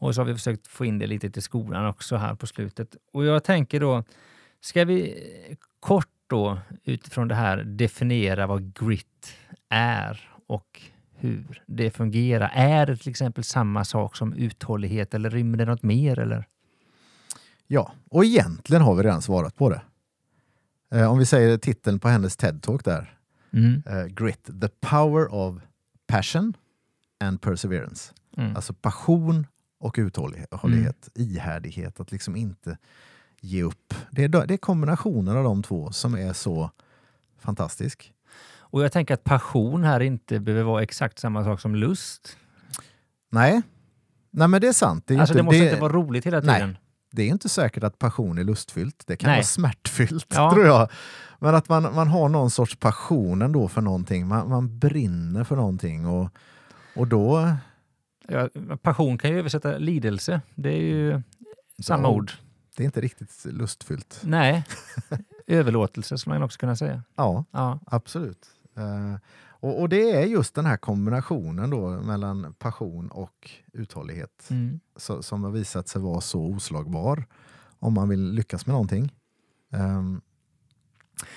Och 0.00 0.14
så 0.14 0.20
har 0.20 0.26
vi 0.26 0.34
försökt 0.34 0.66
få 0.66 0.84
in 0.84 0.98
det 0.98 1.06
lite 1.06 1.30
till 1.30 1.42
skolan 1.42 1.86
också 1.86 2.16
här 2.16 2.34
på 2.34 2.46
slutet. 2.46 2.96
Och 3.12 3.24
jag 3.24 3.44
tänker 3.44 3.80
då, 3.80 4.04
ska 4.60 4.84
vi 4.84 5.14
kort 5.80 6.08
då 6.26 6.58
utifrån 6.84 7.28
det 7.28 7.34
här 7.34 7.56
definiera 7.56 8.46
vad 8.46 8.74
grit 8.74 9.36
är 9.68 10.30
och 10.46 10.82
hur 11.14 11.62
det 11.66 11.90
fungerar. 11.90 12.50
Är 12.54 12.86
det 12.86 12.96
till 12.96 13.10
exempel 13.10 13.44
samma 13.44 13.84
sak 13.84 14.16
som 14.16 14.32
uthållighet 14.32 15.14
eller 15.14 15.30
rymmer 15.30 15.58
det 15.58 15.64
något 15.64 15.82
mer? 15.82 16.18
Eller? 16.18 16.46
Ja, 17.66 17.92
och 18.10 18.24
egentligen 18.24 18.82
har 18.82 18.94
vi 18.94 19.02
redan 19.02 19.22
svarat 19.22 19.56
på 19.56 19.70
det. 19.70 19.80
Eh, 20.90 21.10
om 21.10 21.18
vi 21.18 21.26
säger 21.26 21.58
titeln 21.58 21.98
på 21.98 22.08
hennes 22.08 22.38
TED-talk 22.38 22.84
där. 22.84 23.16
Mm. 23.52 23.82
Eh, 23.86 24.06
Grit, 24.06 24.44
the 24.60 24.68
power 24.68 25.34
of 25.34 25.56
passion 26.06 26.54
and 27.20 27.40
perseverance. 27.40 28.12
Mm. 28.36 28.56
Alltså 28.56 28.72
passion 28.72 29.46
och 29.78 29.94
uthållighet, 29.98 31.08
ihärdighet, 31.14 32.00
att 32.00 32.12
liksom 32.12 32.36
inte 32.36 32.78
ge 33.40 33.62
upp. 33.62 33.94
Det 34.10 34.24
är, 34.24 34.28
det 34.28 34.54
är 34.54 34.58
kombinationen 34.58 35.36
av 35.36 35.44
de 35.44 35.62
två 35.62 35.92
som 35.92 36.14
är 36.14 36.32
så 36.32 36.70
fantastisk. 37.38 38.12
Och 38.58 38.84
jag 38.84 38.92
tänker 38.92 39.14
att 39.14 39.24
passion 39.24 39.84
här 39.84 40.00
inte 40.00 40.40
behöver 40.40 40.64
vara 40.64 40.82
exakt 40.82 41.18
samma 41.18 41.44
sak 41.44 41.60
som 41.60 41.74
lust. 41.74 42.36
Nej, 43.30 43.62
Nej 44.30 44.48
men 44.48 44.60
det 44.60 44.68
är 44.68 44.72
sant. 44.72 45.04
Det 45.06 45.14
är, 45.14 45.18
alltså 45.18 45.32
inte, 45.32 45.38
det 45.38 45.44
måste 45.44 45.58
det, 45.58 45.64
inte 45.64 45.80
vara 45.80 45.92
roligt 45.92 46.26
hela 46.26 46.40
Nej. 46.40 46.76
Det 47.10 47.22
är 47.22 47.26
inte 47.28 47.48
säkert 47.48 47.84
att 47.84 47.98
passion 47.98 48.38
är 48.38 48.44
lustfyllt. 48.44 49.02
Det 49.06 49.16
kan 49.16 49.28
Nej. 49.30 49.36
vara 49.36 49.44
smärtfyllt, 49.44 50.26
Ja. 50.34 50.52
tror 50.52 50.66
jag. 50.66 50.88
Men 51.38 51.54
att 51.54 51.68
man, 51.68 51.82
man 51.94 52.08
har 52.08 52.28
någon 52.28 52.50
sorts 52.50 52.76
passion 52.76 53.42
ändå 53.42 53.68
för 53.68 53.80
någonting. 53.80 54.26
Man, 54.26 54.48
man 54.48 54.78
brinner 54.78 55.44
för 55.44 55.56
någonting. 55.56 56.06
Och, 56.06 56.28
och 56.96 57.06
då... 57.08 57.52
Ja, 58.28 58.48
passion 58.82 59.18
kan 59.18 59.30
ju 59.30 59.38
översätta 59.38 59.78
lidelse. 59.78 60.40
Det 60.54 60.68
är 60.70 60.80
ju 60.82 61.22
samma 61.82 62.02
Ja. 62.08 62.14
ord. 62.14 62.32
Det 62.76 62.82
är 62.82 62.84
inte 62.84 63.00
riktigt 63.00 63.44
lustfyllt. 63.44 64.20
Nej, 64.24 64.64
överlåtelse 65.46 66.18
skulle 66.18 66.34
man 66.34 66.42
också 66.42 66.58
kunna 66.58 66.76
säga. 66.76 67.02
Ja, 67.16 67.44
Ja. 67.50 67.78
absolut. 67.86 68.46
Eh, 68.76 69.18
och, 69.60 69.80
och 69.80 69.88
det 69.88 70.10
är 70.10 70.26
just 70.26 70.54
den 70.54 70.66
här 70.66 70.76
kombinationen 70.76 71.70
då 71.70 71.88
mellan 71.88 72.54
passion 72.58 73.08
och 73.08 73.50
uthållighet 73.72 74.46
Mm. 74.50 74.80
så, 74.96 75.22
som 75.22 75.44
har 75.44 75.50
visat 75.50 75.88
sig 75.88 76.02
vara 76.02 76.20
så 76.20 76.40
oslagbar 76.44 77.24
om 77.78 77.94
man 77.94 78.08
vill 78.08 78.32
lyckas 78.32 78.66
med 78.66 78.72
någonting. 78.72 79.12
Ehm, 79.72 80.20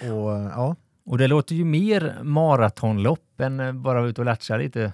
och 0.02 0.32
ja, 0.32 0.76
Och 1.06 1.18
det 1.18 1.28
låter 1.28 1.56
ju 1.56 1.66
mer 1.66 2.20
maratonlopp 2.24 3.40
än 3.40 3.82
bara 3.82 4.06
ute 4.06 4.22
och 4.22 4.26
latcha 4.26 4.58
lite 4.58 4.94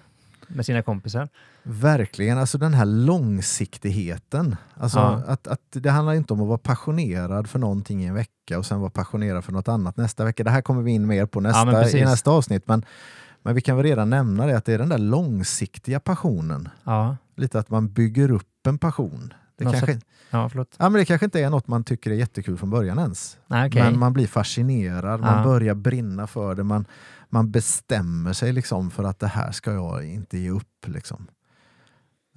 med 0.49 0.65
sina 0.65 0.81
kompisar. 0.81 1.29
verkligen. 1.63 2.37
Alltså 2.37 2.57
den 2.57 2.73
här 2.73 2.85
långsiktigheten. 2.85 4.55
Alltså 4.73 4.99
Ja. 4.99 5.23
att, 5.27 5.47
att 5.47 5.61
det 5.71 5.89
handlar 5.89 6.13
inte 6.13 6.33
om 6.33 6.41
att 6.41 6.47
vara 6.47 6.57
passionerad 6.57 7.49
för 7.49 7.59
någonting 7.59 8.03
i 8.03 8.05
en 8.05 8.13
vecka 8.13 8.57
och 8.57 8.65
sen 8.65 8.79
vara 8.79 8.89
passionerad 8.89 9.43
för 9.45 9.51
något 9.51 9.67
annat 9.67 9.97
nästa 9.97 10.25
vecka. 10.25 10.43
Det 10.43 10.49
här 10.51 10.61
kommer 10.61 10.81
vi 10.81 10.91
in 10.91 11.07
mer 11.07 11.25
på 11.25 11.39
nästa, 11.41 11.65
precis. 11.71 11.95
i 11.95 12.01
nästa 12.05 12.31
avsnitt. 12.31 12.67
Men, 12.67 12.85
men 13.43 13.55
vi 13.55 13.61
kan 13.61 13.75
väl 13.77 13.85
redan 13.85 14.09
nämna 14.09 14.45
det 14.45 14.57
att 14.57 14.65
det 14.65 14.73
är 14.73 14.77
den 14.79 14.89
där 14.89 14.97
långsiktiga 14.97 15.99
passionen. 15.99 16.69
Ja, 16.83 17.17
Lite 17.35 17.59
att 17.59 17.69
man 17.69 17.89
bygger 17.89 18.31
upp 18.31 18.67
en 18.67 18.77
passion. 18.77 19.33
Det 19.59 19.65
Något 19.65 19.73
kanske, 19.73 19.99
Ja, 20.29 20.49
förlåt. 20.49 20.75
ja, 20.79 20.89
men 20.89 20.99
det 20.99 21.05
kanske 21.05 21.25
inte 21.25 21.41
är 21.41 21.49
något 21.49 21.67
man 21.67 21.83
tycker 21.83 22.11
är 22.11 22.15
jättekul 22.15 22.57
från 22.57 22.69
början 22.69 22.99
ens. 22.99 23.37
Nej, 23.47 23.67
okej. 23.67 23.83
Men 23.83 23.99
man 23.99 24.13
blir 24.13 24.27
fascinerad, 24.27 25.19
man 25.21 25.37
Ja. 25.37 25.43
börjar 25.43 25.75
brinna 25.75 26.27
för 26.27 26.55
det, 26.55 26.63
man, 26.63 26.85
man 27.29 27.51
bestämmer 27.51 28.33
sig 28.33 28.53
liksom 28.53 28.91
för 28.91 29.03
att 29.03 29.19
det 29.19 29.27
här 29.27 29.51
ska 29.51 29.71
jag 29.73 30.05
inte 30.05 30.37
ge 30.37 30.49
upp. 30.49 30.85
Liksom. 30.87 31.27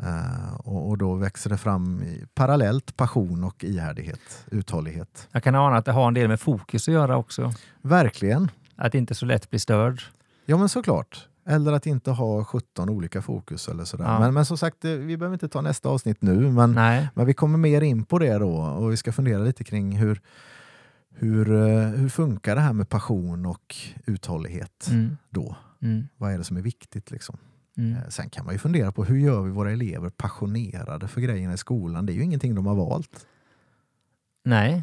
Eh, 0.02 0.54
och, 0.54 0.88
och 0.88 0.98
då 0.98 1.14
växer 1.14 1.50
det 1.50 1.56
fram 1.58 2.02
i, 2.02 2.24
parallellt 2.34 2.96
passion 2.96 3.44
och 3.44 3.64
ihärdighet, 3.64 4.44
uthållighet. 4.50 5.28
Jag 5.32 5.42
kan 5.42 5.54
ana 5.54 5.76
att 5.76 5.84
det 5.84 5.92
har 5.92 6.08
en 6.08 6.14
del 6.14 6.28
med 6.28 6.40
fokus 6.40 6.88
att 6.88 6.94
göra 6.94 7.16
också. 7.16 7.52
Verkligen. 7.82 8.50
Att 8.76 8.94
inte 8.94 9.14
så 9.14 9.26
lätt 9.26 9.50
bli 9.50 9.58
störd. 9.58 10.02
Ja 10.46 10.56
men 10.58 10.68
såklart. 10.68 11.28
Eller 11.46 11.72
att 11.72 11.86
inte 11.86 12.10
ha 12.10 12.44
17 12.44 12.88
olika 12.88 13.22
fokus 13.22 13.68
eller 13.68 13.84
sådär. 13.84 14.04
Ja. 14.04 14.20
Men, 14.20 14.34
men 14.34 14.44
som 14.46 14.58
sagt, 14.58 14.84
eh, 14.84 14.90
vi 14.92 15.16
behöver 15.16 15.34
inte 15.34 15.48
ta 15.48 15.60
nästa 15.60 15.88
avsnitt 15.88 16.22
nu. 16.22 16.50
Men, 16.50 16.72
Nej. 16.72 17.08
men 17.14 17.26
vi 17.26 17.34
kommer 17.34 17.58
mer 17.58 17.80
in 17.80 18.04
på 18.04 18.18
det 18.18 18.38
då 18.38 18.52
och 18.56 18.92
vi 18.92 18.96
ska 18.96 19.12
fundera 19.12 19.38
lite 19.42 19.64
kring 19.64 19.92
hur, 19.96 20.20
hur, 21.14 21.52
eh, 21.52 21.88
hur 21.88 22.08
funkar 22.08 22.54
det 22.54 22.60
här 22.60 22.72
med 22.72 22.88
passion 22.88 23.46
och 23.46 23.76
uthållighet 24.06 24.88
Mm. 24.90 25.16
då? 25.30 25.56
Mm. 25.82 26.08
Vad 26.16 26.32
är 26.32 26.38
det 26.38 26.44
som 26.44 26.56
är 26.56 26.62
viktigt? 26.62 27.10
Liksom? 27.10 27.36
Mm. 27.76 27.92
Eh, 27.92 28.08
Sen 28.08 28.30
kan 28.30 28.44
man 28.44 28.54
ju 28.54 28.58
fundera 28.58 28.92
på 28.92 29.04
hur 29.04 29.16
gör 29.18 29.42
vi 29.42 29.50
våra 29.50 29.72
elever 29.72 30.10
passionerade 30.10 31.08
för 31.08 31.20
grejerna 31.20 31.54
i 31.54 31.58
skolan? 31.58 32.06
Det 32.06 32.12
är 32.12 32.14
ju 32.14 32.22
ingenting 32.24 32.54
de 32.54 32.66
har 32.66 32.74
valt. 32.74 33.26
Nej. 34.44 34.82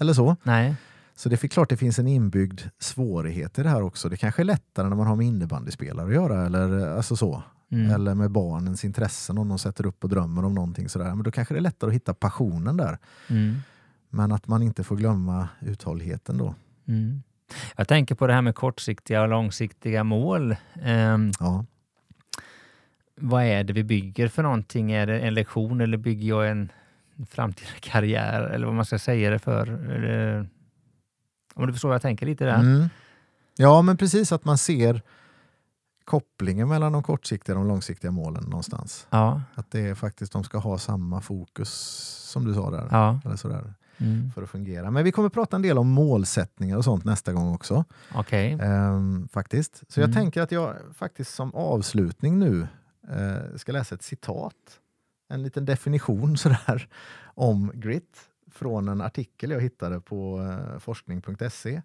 Eller 0.00 0.12
så. 0.12 0.36
Nej. 0.42 0.76
Så 1.18 1.28
det 1.28 1.44
är 1.44 1.48
klart 1.48 1.68
det 1.68 1.76
finns 1.76 1.98
en 1.98 2.08
inbyggd 2.08 2.60
svårighet 2.78 3.58
i 3.58 3.62
det 3.62 3.68
här 3.68 3.82
också. 3.82 4.08
Det 4.08 4.16
kanske 4.16 4.42
är 4.42 4.44
lättare 4.44 4.88
när 4.88 4.96
man 4.96 5.06
har 5.06 5.16
med 5.16 5.26
innebandyspelare 5.26 6.06
att 6.06 6.14
göra 6.14 6.46
eller 6.46 6.78
eh, 6.78 6.96
alltså 6.96 7.16
så. 7.16 7.42
Mm. 7.72 7.90
Eller 7.90 8.14
med 8.14 8.30
barnens 8.30 8.84
intressen 8.84 9.38
om 9.38 9.48
de 9.48 9.58
sätter 9.58 9.86
upp 9.86 10.04
och 10.04 10.10
drömmer 10.10 10.44
om 10.44 10.54
någonting 10.54 10.88
sådär. 10.88 11.14
Men 11.14 11.22
då 11.22 11.30
kanske 11.30 11.54
det 11.54 11.58
är 11.58 11.62
lättare 11.62 11.88
att 11.88 11.94
hitta 11.94 12.14
passionen 12.14 12.76
där. 12.76 12.98
Mm. 13.30 13.56
Men 14.10 14.32
att 14.32 14.46
man 14.46 14.62
inte 14.62 14.84
får 14.84 14.96
glömma 14.96 15.48
uthålligheten 15.60 16.38
då. 16.38 16.54
Mm. 16.88 17.22
Jag 17.76 17.88
tänker 17.88 18.14
på 18.14 18.26
det 18.26 18.32
här 18.32 18.42
med 18.42 18.54
kortsiktiga 18.54 19.22
och 19.22 19.28
långsiktiga 19.28 20.04
mål. 20.04 20.56
Ehm, 20.82 21.30
Ja. 21.40 21.64
vad 23.20 23.44
är 23.44 23.64
det 23.64 23.72
vi 23.72 23.84
bygger 23.84 24.28
för 24.28 24.42
någonting? 24.42 24.92
Är 24.92 25.06
det 25.06 25.20
en 25.20 25.34
lektion 25.34 25.80
eller 25.80 25.96
bygger 25.96 26.28
jag 26.28 26.50
en 26.50 26.72
framtida 27.30 27.70
karriär? 27.80 28.42
Eller 28.42 28.66
vad 28.66 28.74
man 28.74 28.84
ska 28.84 28.98
säga 28.98 29.30
det 29.30 29.38
för. 29.38 29.66
Om 31.58 31.66
du 31.66 31.72
förstår 31.72 31.88
vad 31.88 31.94
jag 31.94 32.02
tänker 32.02 32.26
lite 32.26 32.44
där. 32.44 32.54
Mm. 32.60 32.88
Ja 33.56 33.82
men 33.82 33.96
precis 33.96 34.32
att 34.32 34.44
man 34.44 34.58
ser 34.58 35.02
kopplingen 36.04 36.68
mellan 36.68 36.92
de 36.92 37.02
kortsiktiga 37.02 37.54
och 37.56 37.60
de 37.64 37.68
långsiktiga 37.68 38.10
målen 38.10 38.44
någonstans. 38.44 39.06
Ja. 39.10 39.42
Att 39.54 39.70
det 39.70 39.80
är 39.80 39.94
faktiskt 39.94 40.32
de 40.32 40.44
ska 40.44 40.58
ha 40.58 40.78
samma 40.78 41.20
fokus 41.20 41.68
som 42.32 42.44
du 42.44 42.54
sa 42.54 42.70
där. 42.70 42.88
ja. 42.90 43.20
Eller 43.24 43.36
sådär, 43.36 43.74
Mm. 44.00 44.30
för 44.34 44.42
att 44.42 44.50
fungera. 44.50 44.90
Men 44.90 45.04
vi 45.04 45.12
kommer 45.12 45.28
prata 45.28 45.56
en 45.56 45.62
del 45.62 45.78
om 45.78 45.88
målsättningar 45.88 46.76
och 46.76 46.84
sånt 46.84 47.04
nästa 47.04 47.32
gång 47.32 47.54
också. 47.54 47.84
Okej. 48.14 48.58
Ehm, 48.62 49.28
faktiskt. 49.32 49.82
Så 49.88 50.00
jag 50.00 50.04
Mm. 50.08 50.14
tänker 50.14 50.42
att 50.42 50.52
jag 50.52 50.74
faktiskt 50.94 51.34
som 51.34 51.54
avslutning 51.54 52.38
nu 52.38 52.68
eh, 53.10 53.56
ska 53.56 53.72
läsa 53.72 53.94
ett 53.94 54.02
citat. 54.02 54.54
En 55.28 55.42
liten 55.42 55.64
definition 55.64 56.36
sådär 56.38 56.88
om 57.34 57.70
grit 57.74 58.18
från 58.50 58.88
en 58.88 59.00
artikel 59.00 59.50
jag 59.50 59.60
hittade 59.60 60.00
på 60.00 60.40
eh, 60.40 60.78
forskning.se 60.78 61.82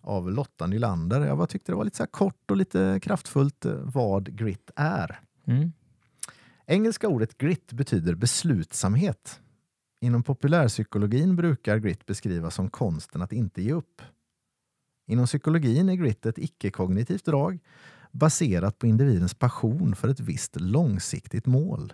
av 0.00 0.30
Lotta 0.30 0.66
Nylander. 0.66 1.26
Jag 1.26 1.48
tyckte 1.48 1.72
det 1.72 1.76
var 1.76 1.84
lite 1.84 1.96
så 1.96 2.06
kort 2.06 2.50
och 2.50 2.56
lite 2.56 3.00
kraftfullt 3.02 3.64
eh, 3.64 3.72
vad 3.74 4.36
grit 4.36 4.70
är. 4.76 5.20
Mm. 5.44 5.72
Engelska 6.66 7.08
ordet 7.08 7.38
grit 7.38 7.72
betyder 7.72 8.14
beslutsamhet. 8.14 9.40
Inom 10.00 10.22
populärpsykologin 10.22 11.36
brukar 11.36 11.78
grit 11.78 12.06
beskrivas 12.06 12.54
som 12.54 12.70
konsten 12.70 13.22
att 13.22 13.32
inte 13.32 13.62
ge 13.62 13.72
upp. 13.72 14.02
Inom 15.06 15.26
psykologin 15.26 15.88
är 15.88 15.94
grit 15.94 16.26
ett 16.26 16.38
icke-kognitivt 16.38 17.24
drag 17.24 17.58
baserat 18.12 18.78
på 18.78 18.86
individens 18.86 19.34
passion 19.34 19.96
för 19.96 20.08
ett 20.08 20.20
visst 20.20 20.60
långsiktigt 20.60 21.46
mål. 21.46 21.92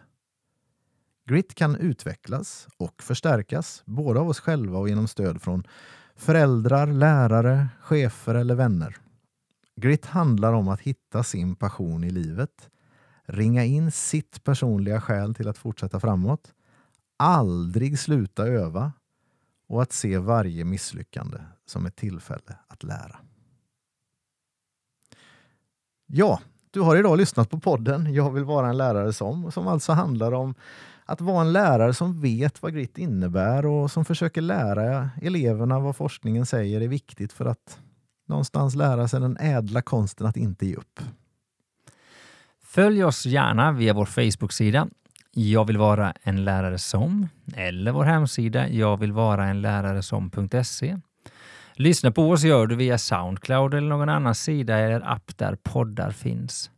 Grit 1.28 1.54
kan 1.54 1.76
utvecklas 1.76 2.68
och 2.76 3.02
förstärkas, 3.02 3.82
både 3.84 4.20
av 4.20 4.28
oss 4.28 4.40
själva 4.40 4.78
och 4.78 4.88
genom 4.88 5.08
stöd 5.08 5.42
från 5.42 5.66
föräldrar, 6.16 6.86
lärare, 6.86 7.68
chefer 7.80 8.34
eller 8.34 8.54
vänner. 8.54 8.96
Grit 9.76 10.06
handlar 10.06 10.52
om 10.52 10.68
att 10.68 10.80
hitta 10.80 11.22
sin 11.22 11.56
passion 11.56 12.04
i 12.04 12.10
livet, 12.10 12.70
ringa 13.24 13.64
in 13.64 13.90
sitt 13.90 14.44
personliga 14.44 15.00
skäl 15.00 15.34
till 15.34 15.48
att 15.48 15.58
fortsätta 15.58 16.00
framåt, 16.00 16.54
aldrig 17.16 17.98
sluta 17.98 18.46
öva 18.46 18.92
och 19.68 19.82
att 19.82 19.92
se 19.92 20.18
varje 20.18 20.64
misslyckande 20.64 21.38
som 21.66 21.86
ett 21.86 21.96
tillfälle 21.96 22.58
att 22.68 22.82
lära. 22.82 23.18
Ja, 26.06 26.40
du 26.70 26.80
har 26.80 26.96
idag 26.96 27.18
lyssnat 27.18 27.50
på 27.50 27.60
podden 27.60 28.14
Jag 28.14 28.30
vill 28.30 28.44
vara 28.44 28.68
en 28.68 28.76
lärare 28.76 29.12
som, 29.12 29.52
som 29.52 29.66
alltså 29.66 29.92
handlar 29.92 30.32
om 30.32 30.54
att 31.06 31.20
vara 31.20 31.40
en 31.40 31.52
lärare 31.52 31.94
som 31.94 32.20
vet 32.20 32.62
vad 32.62 32.74
grit 32.74 32.98
innebär 32.98 33.66
och 33.66 33.90
som 33.90 34.04
försöker 34.04 34.40
lära 34.40 35.10
eleverna 35.22 35.80
vad 35.80 35.96
forskningen 35.96 36.46
säger 36.46 36.80
är 36.80 36.88
viktigt 36.88 37.32
för 37.32 37.44
att 37.44 37.78
någonstans 38.28 38.74
lära 38.74 39.08
sig 39.08 39.20
den 39.20 39.36
ädla 39.40 39.82
konsten 39.82 40.26
att 40.26 40.36
inte 40.36 40.66
ge 40.66 40.74
upp. 40.74 41.00
Följ 42.62 43.04
oss 43.04 43.26
gärna 43.26 43.72
via 43.72 43.94
vår 43.94 44.06
Facebook-sida 44.06 44.88
Jag 45.32 45.64
vill 45.64 45.78
vara 45.78 46.14
en 46.22 46.44
lärare 46.44 46.78
som 46.78 47.28
eller 47.54 47.92
vår 47.92 48.04
hemsida 48.04 48.68
jag 48.68 48.96
vill 48.96 49.12
vara 49.12 49.46
en 49.46 49.60
lärare 49.60 50.02
som.se. 50.02 50.98
Lyssna 51.74 52.10
på 52.10 52.30
oss 52.30 52.42
gör 52.42 52.66
du 52.66 52.76
via 52.76 52.98
Soundcloud 52.98 53.74
eller 53.74 53.88
någon 53.88 54.08
annan 54.08 54.34
sida 54.34 54.78
eller 54.78 55.12
app 55.12 55.38
där 55.38 55.56
poddar 55.62 56.10
finns. 56.10 56.70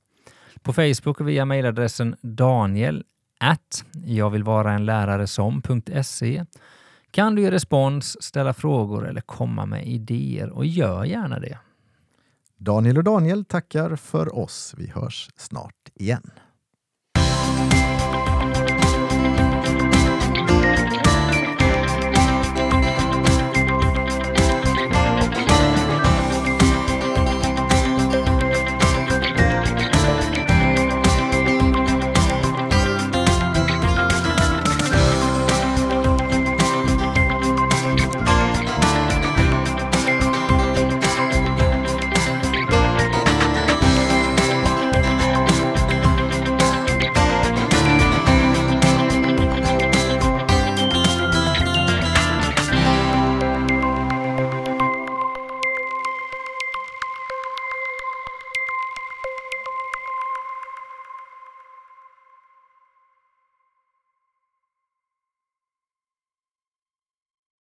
På 0.62 0.72
Facebook 0.72 1.20
via 1.20 1.44
mejladressen 1.44 2.16
daniel 2.20 3.04
at 3.38 3.84
jag 4.04 4.30
vill 4.30 4.44
vara 4.44 4.72
en 4.72 4.84
lärare 4.84 5.26
som.se 5.26 6.44
kan 7.10 7.34
du 7.34 7.42
ge 7.42 7.50
respons, 7.50 8.22
ställa 8.22 8.54
frågor 8.54 9.08
eller 9.08 9.20
komma 9.20 9.66
med 9.66 9.86
idéer 9.86 10.50
och 10.50 10.66
gör 10.66 11.04
gärna 11.04 11.38
det. 11.38 11.58
Daniel 12.56 12.98
och 12.98 13.04
Daniel 13.04 13.44
tackar 13.44 13.96
för 13.96 14.38
oss. 14.38 14.74
Vi 14.78 14.86
hörs 14.86 15.30
snart 15.36 15.88
igen. 15.94 16.30